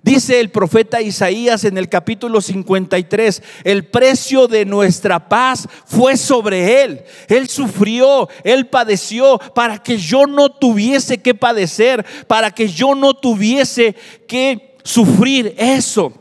[0.07, 6.81] Dice el profeta Isaías en el capítulo 53, el precio de nuestra paz fue sobre
[6.81, 7.03] él.
[7.27, 13.15] Él sufrió, él padeció para que yo no tuviese que padecer, para que yo no
[13.15, 13.97] tuviese
[14.29, 16.13] que sufrir eso.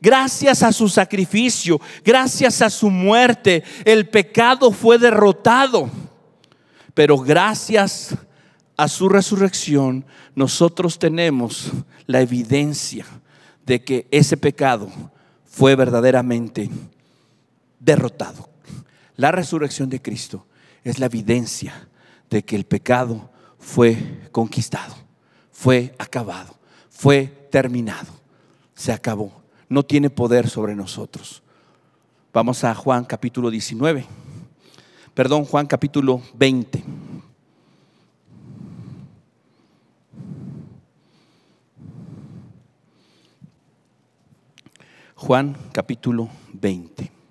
[0.00, 5.90] Gracias a su sacrificio, gracias a su muerte, el pecado fue derrotado.
[6.94, 8.14] Pero gracias
[8.76, 11.72] a su resurrección, nosotros tenemos
[12.06, 13.04] la evidencia
[13.66, 14.88] de que ese pecado
[15.44, 16.70] fue verdaderamente
[17.78, 18.48] derrotado.
[19.16, 20.46] La resurrección de Cristo
[20.84, 21.88] es la evidencia
[22.30, 24.94] de que el pecado fue conquistado,
[25.52, 26.54] fue acabado,
[26.88, 28.12] fue terminado,
[28.74, 31.42] se acabó, no tiene poder sobre nosotros.
[32.32, 34.06] Vamos a Juan capítulo 19,
[35.14, 36.82] perdón, Juan capítulo 20.
[45.24, 47.21] Juan capítulo 20.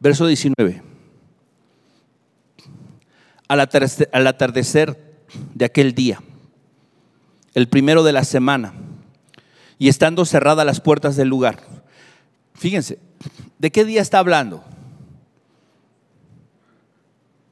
[0.00, 0.82] Verso 19.
[3.48, 5.08] Al atardecer,
[5.54, 6.20] de aquel día,
[7.54, 8.72] el primero de la semana,
[9.78, 11.60] y estando cerradas las puertas del lugar.
[12.54, 12.98] Fíjense,
[13.58, 14.64] ¿de qué día está hablando?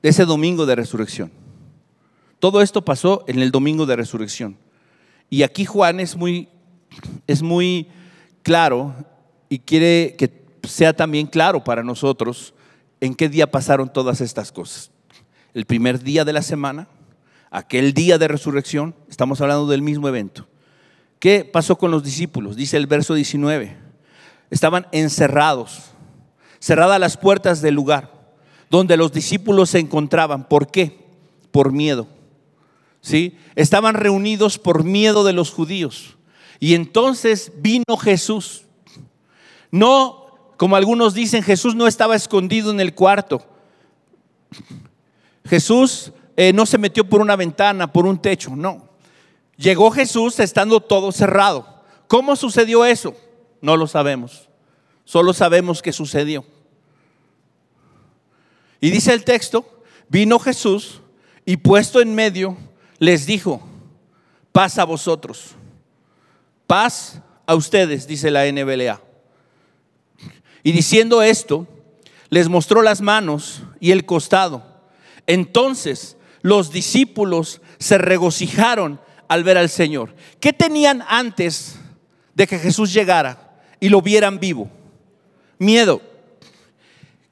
[0.03, 1.31] De ese domingo de resurrección.
[2.39, 4.57] Todo esto pasó en el domingo de resurrección.
[5.31, 6.49] Y aquí Juan es muy,
[7.27, 7.89] es muy
[8.43, 8.95] claro
[9.49, 12.55] y quiere que sea también claro para nosotros
[13.01, 14.91] en qué día pasaron todas estas cosas.
[15.55, 16.89] El primer día de la semana,
[17.51, 20.47] aquel día de resurrección, estamos hablando del mismo evento.
[21.19, 22.57] ¿Qué pasó con los discípulos?
[22.57, 23.77] Dice el verso 19.
[24.51, 25.85] Estaban encerrados,
[26.61, 28.17] cerradas las puertas del lugar
[28.71, 30.49] donde los discípulos se encontraban.
[30.49, 31.07] ¿Por qué?
[31.51, 32.07] Por miedo.
[33.01, 33.39] ¿Sí?
[33.55, 36.17] Estaban reunidos por miedo de los judíos.
[36.59, 38.65] Y entonces vino Jesús.
[39.71, 40.26] No
[40.57, 43.45] como algunos dicen, Jesús no estaba escondido en el cuarto.
[45.45, 48.89] Jesús eh, no se metió por una ventana, por un techo, no.
[49.57, 51.83] Llegó Jesús estando todo cerrado.
[52.09, 53.15] ¿Cómo sucedió eso?
[53.61, 54.49] No lo sabemos.
[55.05, 56.45] Solo sabemos que sucedió.
[58.81, 61.01] Y dice el texto, vino Jesús
[61.45, 62.57] y puesto en medio
[62.99, 63.63] les dijo,
[64.53, 65.55] paz a vosotros,
[66.67, 69.06] paz a ustedes, dice la NBLA.
[70.67, 71.69] Y diciendo esto,
[72.29, 74.67] les mostró las manos y el costado.
[75.29, 80.17] Entonces los discípulos se regocijaron al ver al Señor.
[80.41, 81.77] ¿Qué tenían antes
[82.35, 84.69] de que Jesús llegara y lo vieran vivo?
[85.57, 86.03] Miedo.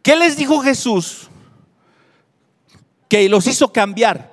[0.03, 1.29] ¿Qué les dijo Jesús
[3.09, 4.33] que los hizo cambiar?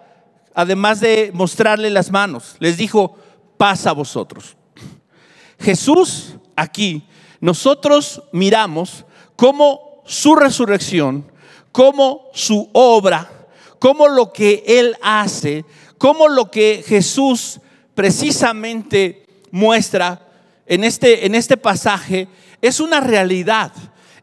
[0.53, 3.17] Además de mostrarle las manos, les dijo,
[3.57, 4.55] paz a vosotros.
[5.59, 7.07] Jesús aquí
[7.41, 9.03] nosotros miramos
[9.35, 11.29] cómo su resurrección,
[11.71, 13.47] cómo su obra,
[13.79, 15.65] cómo lo que Él hace,
[15.97, 17.59] cómo lo que Jesús
[17.95, 20.27] precisamente muestra
[20.67, 22.27] en este, en este pasaje
[22.61, 23.73] es una realidad,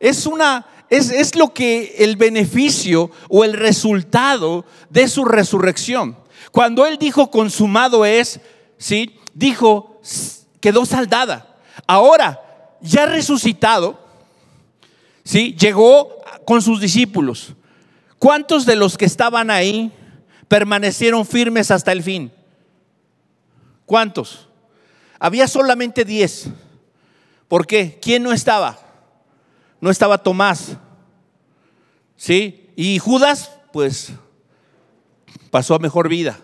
[0.00, 0.66] es una...
[0.90, 6.16] Es, es lo que el beneficio o el resultado de su resurrección.
[6.50, 8.40] Cuando él dijo consumado es,
[8.78, 9.20] ¿sí?
[9.34, 10.00] Dijo,
[10.60, 11.56] quedó saldada.
[11.86, 12.40] Ahora,
[12.80, 13.98] ya resucitado,
[15.24, 15.54] ¿sí?
[15.58, 17.54] llegó con sus discípulos.
[18.18, 19.92] ¿Cuántos de los que estaban ahí
[20.48, 22.32] permanecieron firmes hasta el fin?
[23.86, 24.48] ¿Cuántos?
[25.18, 26.48] Había solamente diez.
[27.48, 27.98] ¿Por qué?
[28.00, 28.78] ¿Quién no estaba?
[29.80, 30.76] No estaba Tomás.
[32.16, 32.70] ¿Sí?
[32.76, 34.12] Y Judas, pues,
[35.50, 36.38] pasó a mejor vida.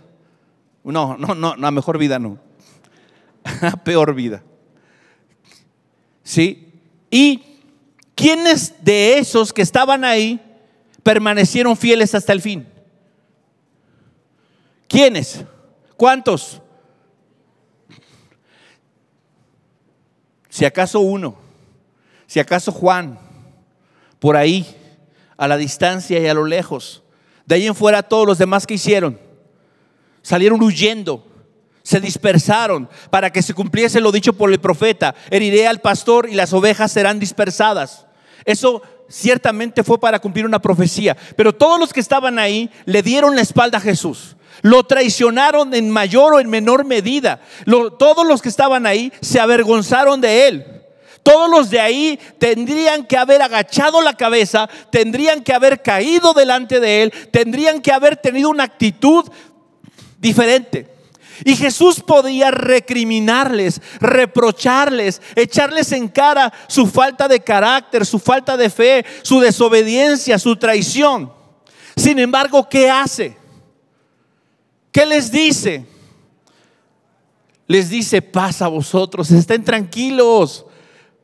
[0.84, 2.38] No, no, no, a mejor vida no.
[3.60, 4.42] A peor vida.
[6.24, 6.72] ¿Sí?
[7.10, 7.44] Y
[8.16, 10.40] ¿quiénes de esos que estaban ahí
[11.02, 12.66] permanecieron fieles hasta el fin?
[14.88, 15.44] ¿Quiénes?
[15.96, 16.60] ¿Cuántos?
[20.48, 21.36] Si acaso uno,
[22.26, 23.18] si acaso Juan,
[24.18, 24.66] por ahí,
[25.36, 27.02] a la distancia y a lo lejos.
[27.44, 29.18] De ahí en fuera todos los demás que hicieron,
[30.22, 31.26] salieron huyendo,
[31.84, 35.14] se dispersaron para que se cumpliese lo dicho por el profeta.
[35.30, 38.06] Heriré al pastor y las ovejas serán dispersadas.
[38.46, 43.36] Eso ciertamente fue para cumplir una profecía, pero todos los que estaban ahí le dieron
[43.36, 44.34] la espalda a Jesús.
[44.62, 47.40] Lo traicionaron en mayor o en menor medida.
[47.66, 50.66] todos los que estaban ahí se avergonzaron de él.
[51.22, 56.80] Todos los de ahí tendrían que haber agachado la cabeza, tendrían que haber caído delante
[56.80, 59.24] de él, tendrían que haber tenido una actitud
[60.18, 60.93] diferente.
[61.44, 68.70] Y Jesús podía recriminarles, reprocharles, echarles en cara su falta de carácter, su falta de
[68.70, 71.32] fe, su desobediencia, su traición.
[71.96, 73.36] Sin embargo, ¿qué hace?
[74.92, 75.86] ¿Qué les dice?
[77.66, 80.66] Les dice, paz a vosotros, estén tranquilos.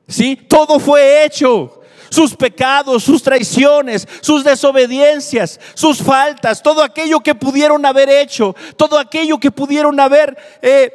[0.08, 0.36] ¿Sí?
[0.36, 1.79] Todo fue hecho
[2.10, 8.98] sus pecados, sus traiciones, sus desobediencias, sus faltas, todo aquello que pudieron haber hecho, todo
[8.98, 10.92] aquello que pudieron haber eh,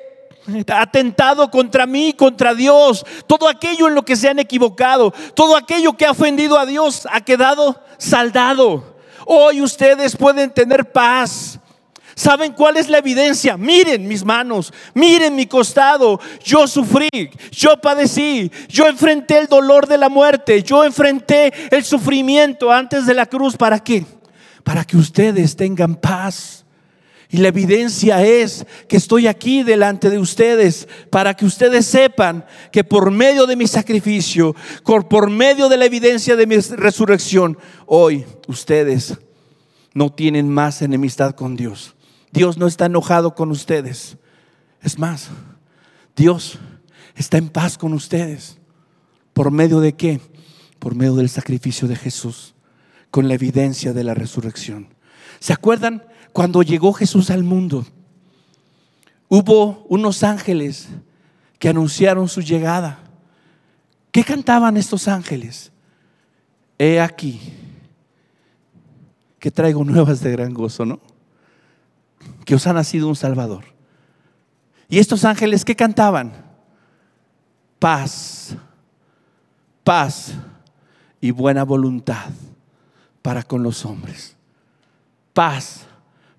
[0.67, 5.93] atentado contra mí, contra Dios, todo aquello en lo que se han equivocado, todo aquello
[5.93, 8.95] que ha ofendido a Dios ha quedado saldado.
[9.25, 11.59] Hoy ustedes pueden tener paz
[12.15, 13.57] ¿Saben cuál es la evidencia?
[13.57, 16.19] Miren mis manos, miren mi costado.
[16.41, 17.09] Yo sufrí,
[17.51, 23.13] yo padecí, yo enfrenté el dolor de la muerte, yo enfrenté el sufrimiento antes de
[23.13, 23.57] la cruz.
[23.57, 24.05] ¿Para qué?
[24.63, 26.65] Para que ustedes tengan paz.
[27.29, 32.85] Y la evidencia es que estoy aquí delante de ustedes para que ustedes sepan que
[32.85, 34.55] por medio de mi sacrificio,
[35.09, 37.57] por medio de la evidencia de mi resurrección,
[37.87, 39.17] hoy ustedes
[39.93, 41.95] no tienen más enemistad con Dios.
[42.35, 44.17] Dios no está enojado con ustedes.
[44.81, 45.29] Es más,
[46.17, 46.59] Dios
[47.15, 48.57] está en paz con ustedes.
[49.31, 50.19] ¿Por medio de qué?
[50.77, 52.53] Por medio del sacrificio de Jesús,
[53.09, 54.93] con la evidencia de la resurrección.
[55.39, 57.85] ¿Se acuerdan cuando llegó Jesús al mundo?
[59.29, 60.89] Hubo unos ángeles
[61.57, 62.99] que anunciaron su llegada.
[64.11, 65.71] ¿Qué cantaban estos ángeles?
[66.77, 67.39] He aquí
[69.39, 71.14] que traigo nuevas de gran gozo, ¿no?
[72.45, 73.63] Que os ha nacido un Salvador.
[74.87, 76.33] ¿Y estos ángeles qué cantaban?
[77.79, 78.55] Paz,
[79.83, 80.33] paz
[81.19, 82.29] y buena voluntad
[83.21, 84.35] para con los hombres.
[85.33, 85.85] Paz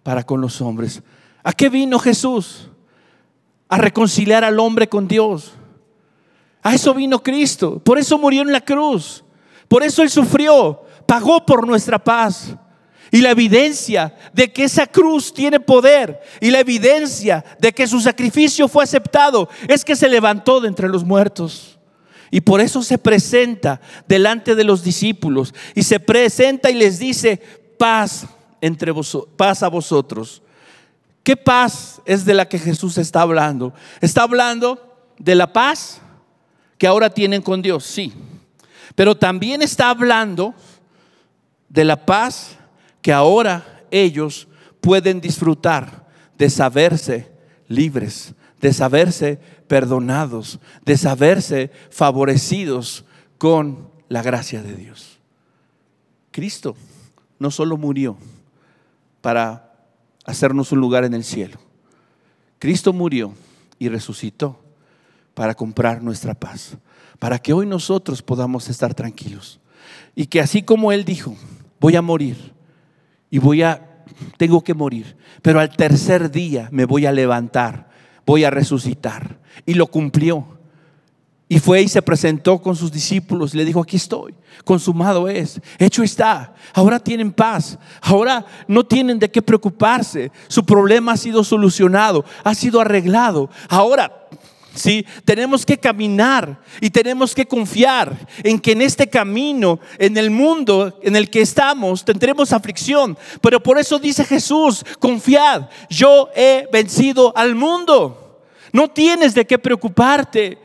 [0.03, 1.03] para con los hombres.
[1.43, 2.71] ¿A qué vino Jesús?
[3.69, 5.53] A reconciliar al hombre con Dios.
[6.63, 7.81] A eso vino Cristo.
[7.81, 9.25] Por eso murió en la cruz.
[9.69, 10.83] Por eso Él sufrió.
[11.07, 12.57] Pagó por nuestra paz.
[13.11, 18.01] Y la evidencia de que esa cruz tiene poder y la evidencia de que su
[18.01, 21.79] sacrificio fue aceptado es que se levantó de entre los muertos.
[22.31, 27.41] Y por eso se presenta delante de los discípulos y se presenta y les dice
[27.79, 28.27] paz
[28.61, 30.43] entre vosotros, paz a vosotros.
[31.23, 33.73] ¿Qué paz es de la que Jesús está hablando?
[34.01, 36.01] Está hablando de la paz
[36.79, 38.13] que ahora tienen con Dios, sí.
[38.95, 40.55] Pero también está hablando
[41.69, 42.57] de la paz
[43.07, 44.49] que ahora ellos
[44.81, 47.31] pueden disfrutar de saberse
[47.69, 49.39] libres, de saberse
[49.69, 53.05] perdonados, de saberse favorecidos
[53.39, 55.21] con la gracia de Dios.
[56.33, 56.75] Cristo
[57.39, 58.17] no solo murió
[59.21, 59.73] para
[60.25, 61.61] hacernos un lugar en el cielo,
[62.59, 63.35] Cristo murió
[63.79, 64.59] y resucitó
[65.33, 66.77] para comprar nuestra paz,
[67.21, 69.61] para que hoy nosotros podamos estar tranquilos.
[70.17, 71.37] Y que así como Él dijo,
[71.79, 72.56] voy a morir,
[73.37, 73.87] y voy a,
[74.39, 77.91] tengo que morir, pero al tercer día me voy a levantar,
[78.25, 79.41] voy a resucitar.
[79.67, 80.59] Y lo cumplió.
[81.47, 84.35] Y fue y se presentó con sus discípulos y le dijo, aquí estoy,
[84.65, 91.13] consumado es, hecho está, ahora tienen paz, ahora no tienen de qué preocuparse, su problema
[91.13, 94.29] ha sido solucionado, ha sido arreglado, ahora
[94.77, 95.05] ¿sí?
[95.25, 100.99] Tenemos que caminar y tenemos que confiar en que en este camino, en el mundo
[101.03, 103.17] en el que estamos, tendremos aflicción.
[103.41, 108.43] Pero por eso dice Jesús, confiad, yo he vencido al mundo.
[108.73, 110.59] No tienes de qué preocuparte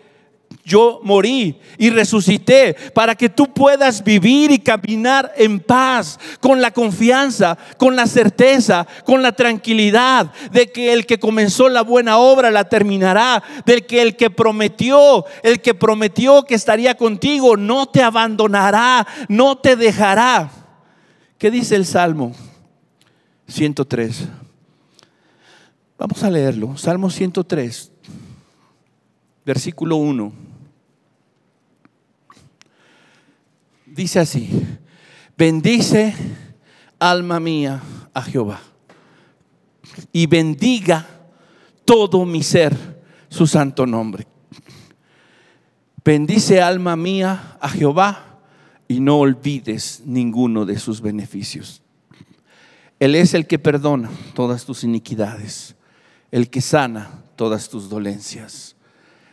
[0.63, 6.71] yo morí y resucité para que tú puedas vivir y caminar en paz, con la
[6.71, 12.51] confianza, con la certeza, con la tranquilidad de que el que comenzó la buena obra
[12.51, 18.03] la terminará, del que el que prometió, el que prometió que estaría contigo, no te
[18.03, 20.51] abandonará, no te dejará.
[21.37, 22.33] ¿Qué dice el Salmo
[23.47, 24.27] 103?
[25.97, 26.77] Vamos a leerlo.
[26.77, 27.91] Salmo 103,
[29.45, 30.50] versículo 1.
[34.01, 34.49] Dice así,
[35.37, 36.15] bendice
[36.97, 37.79] alma mía
[38.15, 38.59] a Jehová
[40.11, 41.07] y bendiga
[41.85, 42.75] todo mi ser
[43.29, 44.25] su santo nombre.
[46.03, 48.39] Bendice alma mía a Jehová
[48.87, 51.83] y no olvides ninguno de sus beneficios.
[52.99, 55.75] Él es el que perdona todas tus iniquidades,
[56.31, 58.75] el que sana todas tus dolencias,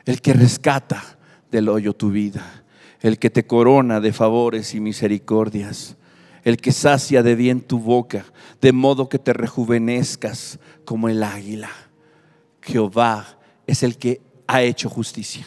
[0.05, 1.03] el que rescata
[1.51, 2.58] del hoyo tu vida,
[3.01, 5.97] el que te corona de favores y misericordias,
[6.45, 8.25] el que sacia de bien tu boca,
[8.61, 11.71] de modo que te rejuvenezcas como el águila.
[12.63, 15.47] Jehová es el que ha hecho justicia.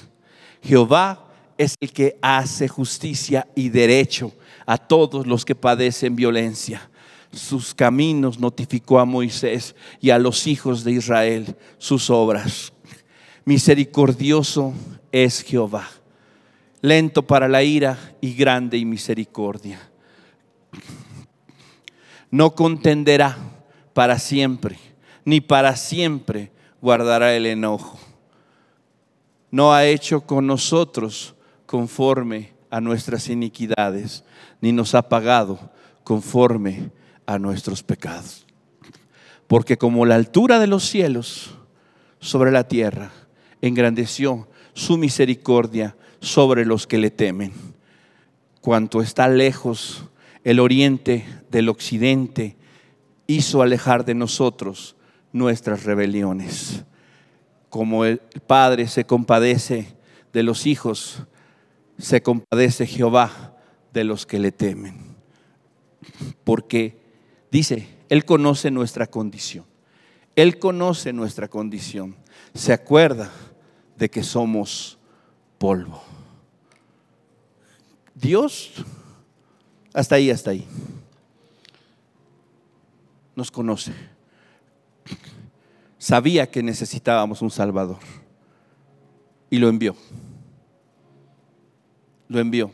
[0.61, 1.27] Jehová
[1.57, 4.31] es el que hace justicia y derecho
[4.65, 6.89] a todos los que padecen violencia.
[7.31, 12.73] Sus caminos notificó a Moisés y a los hijos de Israel sus obras.
[13.45, 14.73] Misericordioso
[15.11, 15.89] es Jehová,
[16.82, 19.79] lento para la ira y grande y misericordia.
[22.29, 23.38] No contenderá
[23.93, 24.77] para siempre,
[25.25, 26.51] ni para siempre
[26.82, 27.99] guardará el enojo.
[29.51, 34.23] No ha hecho con nosotros conforme a nuestras iniquidades,
[34.61, 35.71] ni nos ha pagado
[36.03, 36.89] conforme
[37.25, 38.45] a nuestros pecados.
[39.47, 41.57] Porque como la altura de los cielos
[42.19, 43.11] sobre la tierra,
[43.61, 47.51] engrandeció su misericordia sobre los que le temen.
[48.61, 50.05] Cuanto está lejos
[50.43, 52.55] el oriente del occidente,
[53.28, 54.95] hizo alejar de nosotros
[55.34, 56.84] nuestras rebeliones.
[57.69, 59.95] Como el Padre se compadece
[60.32, 61.24] de los hijos,
[61.97, 63.57] se compadece Jehová
[63.93, 65.15] de los que le temen.
[66.43, 66.99] Porque
[67.51, 69.65] dice, Él conoce nuestra condición.
[70.36, 72.15] Él conoce nuestra condición.
[72.53, 73.32] Se acuerda
[73.97, 74.97] de que somos
[75.57, 76.01] polvo.
[78.22, 78.72] Dios,
[79.93, 80.67] hasta ahí, hasta ahí,
[83.36, 83.93] nos conoce.
[85.97, 87.99] Sabía que necesitábamos un Salvador
[89.49, 89.95] y lo envió
[92.32, 92.72] lo envió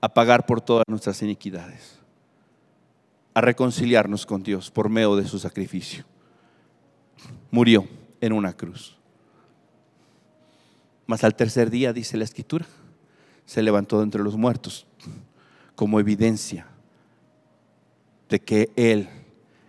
[0.00, 1.98] a pagar por todas nuestras iniquidades,
[3.34, 6.04] a reconciliarnos con Dios por medio de su sacrificio.
[7.50, 7.84] Murió
[8.20, 8.96] en una cruz.
[11.06, 12.66] Mas al tercer día, dice la escritura,
[13.48, 14.86] se levantó de entre los muertos
[15.74, 16.66] como evidencia
[18.28, 19.08] de que Él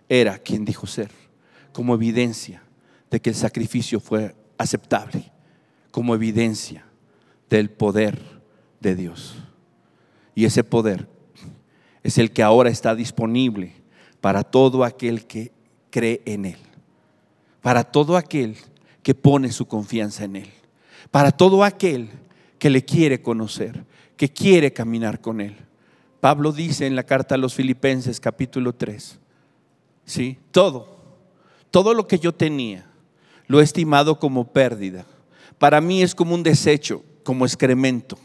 [0.06, 1.10] era quien dijo ser,
[1.72, 2.62] como evidencia
[3.10, 5.32] de que el sacrificio fue aceptable,
[5.92, 6.84] como evidencia
[7.48, 8.20] del poder
[8.80, 9.36] de Dios.
[10.34, 11.08] Y ese poder
[12.02, 13.72] es el que ahora está disponible
[14.20, 15.52] para todo aquel que
[15.88, 16.58] cree en Él,
[17.62, 18.58] para todo aquel
[19.02, 20.50] que pone su confianza en Él,
[21.10, 22.10] para todo aquel
[22.60, 23.84] que le quiere conocer,
[24.16, 25.56] que quiere caminar con Él.
[26.20, 29.18] Pablo dice en la carta a los Filipenses capítulo 3,
[30.04, 30.38] ¿sí?
[30.52, 30.96] Todo,
[31.72, 32.86] todo lo que yo tenía,
[33.48, 35.04] lo he estimado como pérdida.
[35.58, 38.16] Para mí es como un desecho, como excremento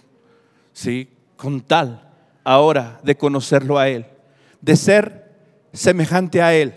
[0.75, 1.07] ¿sí?
[1.38, 2.01] Con tal
[2.43, 4.05] ahora de conocerlo a Él,
[4.61, 5.31] de ser
[5.73, 6.75] semejante a Él,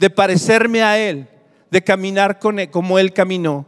[0.00, 1.28] de parecerme a Él,
[1.70, 3.66] de caminar con él, como Él caminó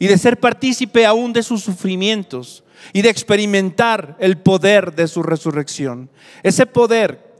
[0.00, 5.22] y de ser partícipe aún de sus sufrimientos y de experimentar el poder de su
[5.22, 6.10] resurrección.
[6.42, 7.36] Ese poder,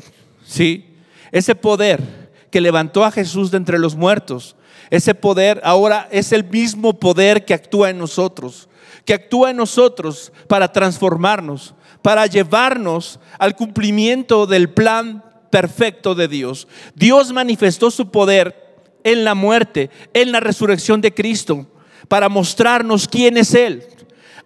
[0.46, 0.94] ¿sí?
[1.32, 4.54] Ese poder que levantó a Jesús de entre los muertos,
[4.90, 8.68] ese poder ahora es el mismo poder que actúa en nosotros
[9.04, 16.68] que actúa en nosotros para transformarnos, para llevarnos al cumplimiento del plan perfecto de Dios.
[16.94, 18.54] Dios manifestó su poder
[19.02, 21.66] en la muerte, en la resurrección de Cristo,
[22.08, 23.84] para mostrarnos quién es Él.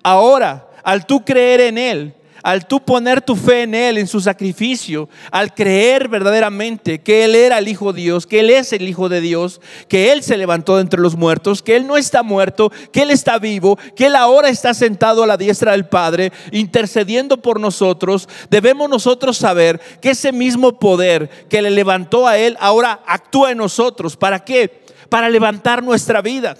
[0.03, 4.21] Ahora, al tú creer en Él, al tú poner tu fe en Él, en su
[4.21, 8.87] sacrificio, al creer verdaderamente que Él era el Hijo de Dios, que Él es el
[8.87, 12.23] Hijo de Dios, que Él se levantó de entre los muertos, que Él no está
[12.23, 16.33] muerto, que Él está vivo, que Él ahora está sentado a la diestra del Padre,
[16.53, 22.59] intercediendo por nosotros, debemos nosotros saber que ese mismo poder que le levantó a Él
[22.61, 24.19] ahora actúa en nosotros.
[24.19, 24.85] ¿Para qué?
[25.09, 26.59] Para levantar nuestra vida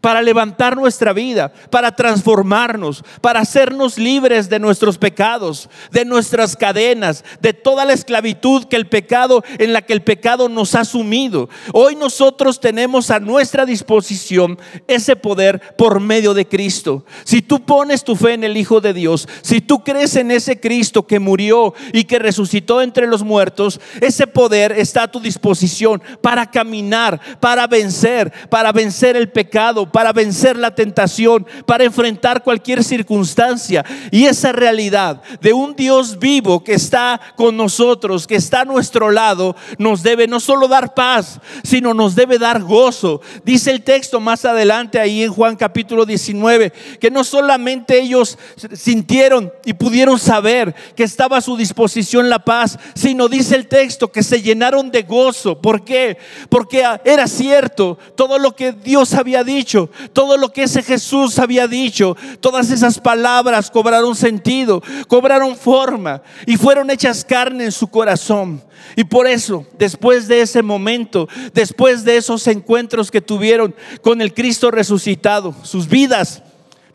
[0.00, 7.24] para levantar nuestra vida, para transformarnos, para hacernos libres de nuestros pecados, de nuestras cadenas,
[7.40, 11.48] de toda la esclavitud que el pecado en la que el pecado nos ha sumido.
[11.72, 17.04] Hoy nosotros tenemos a nuestra disposición ese poder por medio de Cristo.
[17.24, 20.60] Si tú pones tu fe en el Hijo de Dios, si tú crees en ese
[20.60, 26.02] Cristo que murió y que resucitó entre los muertos, ese poder está a tu disposición
[26.20, 32.84] para caminar, para vencer, para vencer el pecado para vencer la tentación, para enfrentar cualquier
[32.84, 33.84] circunstancia.
[34.10, 39.10] Y esa realidad de un Dios vivo que está con nosotros, que está a nuestro
[39.10, 43.20] lado, nos debe no solo dar paz, sino nos debe dar gozo.
[43.44, 48.38] Dice el texto más adelante ahí en Juan capítulo 19, que no solamente ellos
[48.74, 54.10] sintieron y pudieron saber que estaba a su disposición la paz, sino dice el texto
[54.10, 55.60] que se llenaron de gozo.
[55.60, 56.18] ¿Por qué?
[56.48, 59.71] Porque era cierto todo lo que Dios había dicho,
[60.12, 66.56] todo lo que ese Jesús había dicho, todas esas palabras cobraron sentido, cobraron forma y
[66.56, 68.62] fueron hechas carne en su corazón.
[68.96, 74.34] Y por eso, después de ese momento, después de esos encuentros que tuvieron con el
[74.34, 76.42] Cristo resucitado, sus vidas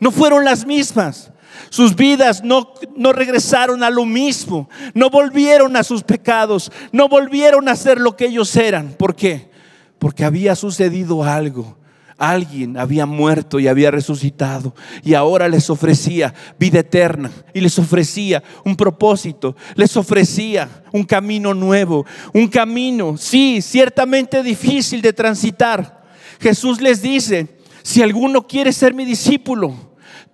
[0.00, 1.30] no fueron las mismas.
[1.70, 7.68] Sus vidas no, no, regresaron a lo mismo, no volvieron a sus pecados, no volvieron
[7.68, 8.94] a ser lo que ellos eran.
[8.94, 9.50] ¿Por qué?
[9.98, 11.77] Porque había sucedido algo.
[12.18, 18.42] Alguien había muerto y había resucitado y ahora les ofrecía vida eterna y les ofrecía
[18.64, 22.04] un propósito, les ofrecía un camino nuevo,
[22.34, 26.02] un camino, sí, ciertamente difícil de transitar.
[26.40, 29.72] Jesús les dice, si alguno quiere ser mi discípulo,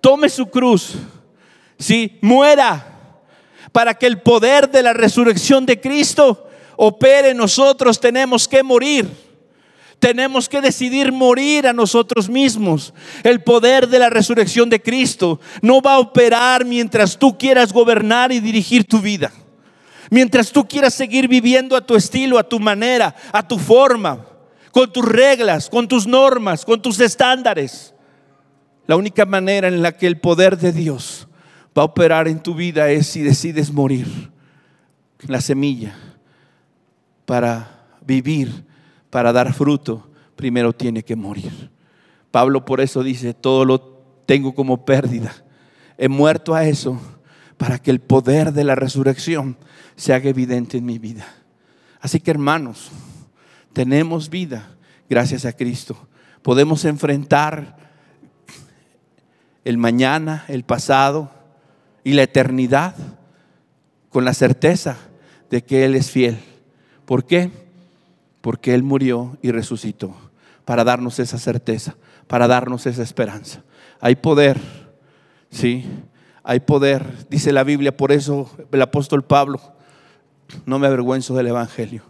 [0.01, 0.95] tome su cruz,
[1.77, 2.95] sí, muera
[3.71, 9.24] para que el poder de la resurrección de Cristo opere en nosotros, tenemos que morir.
[10.05, 12.93] Tenemos que decidir morir a nosotros mismos.
[13.23, 18.31] El poder de la resurrección de Cristo no va a operar mientras tú quieras gobernar
[18.31, 19.31] y dirigir tu vida.
[20.11, 24.23] Mientras tú quieras seguir viviendo a tu estilo, a tu manera, a tu forma,
[24.69, 27.95] con tus reglas, con tus normas, con tus estándares.
[28.85, 31.27] La única manera en la que el poder de Dios
[31.75, 34.29] va a operar en tu vida es si decides morir
[35.25, 35.97] la semilla
[37.25, 38.65] para vivir
[39.15, 41.71] para dar fruto, primero tiene que morir.
[42.31, 43.79] Pablo por eso dice, todo lo
[44.25, 45.33] tengo como pérdida.
[45.97, 46.99] He muerto a eso
[47.55, 49.55] para que el poder de la resurrección
[49.95, 51.25] se haga evidente en mi vida.
[52.01, 52.91] Así que hermanos,
[53.71, 54.75] tenemos vida
[55.09, 55.95] gracias a Cristo.
[56.41, 57.77] Podemos enfrentar
[59.63, 61.31] el mañana, el pasado
[62.03, 62.95] y la eternidad
[64.09, 64.97] con la certeza
[65.49, 66.37] de que Él es fiel.
[67.05, 67.64] ¿Por qué?
[68.45, 70.13] Porque Él murió y resucitó
[70.65, 71.95] para darnos esa certeza,
[72.27, 73.63] para darnos esa esperanza.
[73.99, 74.59] Hay poder,
[75.49, 75.83] ¿sí?
[76.43, 79.59] Hay poder, dice la Biblia, por eso el apóstol Pablo,
[80.63, 82.03] no me avergüenzo del Evangelio,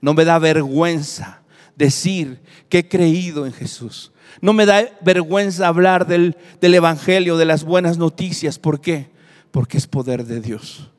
[0.00, 1.42] no me da vergüenza
[1.74, 4.12] decir que he creído en Jesús.
[4.40, 8.60] No me da vergüenza hablar del, del, Evangelio, de las buenas noticias.
[8.60, 9.10] ¿Por qué?
[9.50, 10.92] Porque es poder de Dios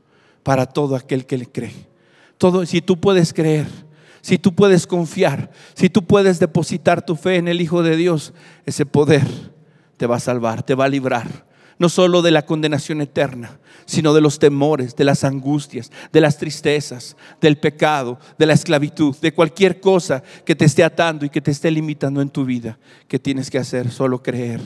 [0.44, 1.88] para todo aquel que le cree.
[2.38, 3.68] Todo, si tú puedes creer,
[4.26, 8.34] si tú puedes confiar, si tú puedes depositar tu fe en el Hijo de Dios,
[8.66, 9.24] ese poder
[9.98, 11.46] te va a salvar, te va a librar.
[11.78, 16.40] No solo de la condenación eterna, sino de los temores, de las angustias, de las
[16.40, 21.42] tristezas, del pecado, de la esclavitud, de cualquier cosa que te esté atando y que
[21.42, 22.80] te esté limitando en tu vida.
[23.08, 23.92] que tienes que hacer?
[23.92, 24.60] Solo creer.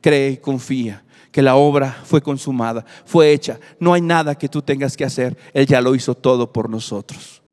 [0.00, 3.60] Cree y confía que la obra fue consumada, fue hecha.
[3.78, 5.38] No hay nada que tú tengas que hacer.
[5.52, 7.43] Él ya lo hizo todo por nosotros.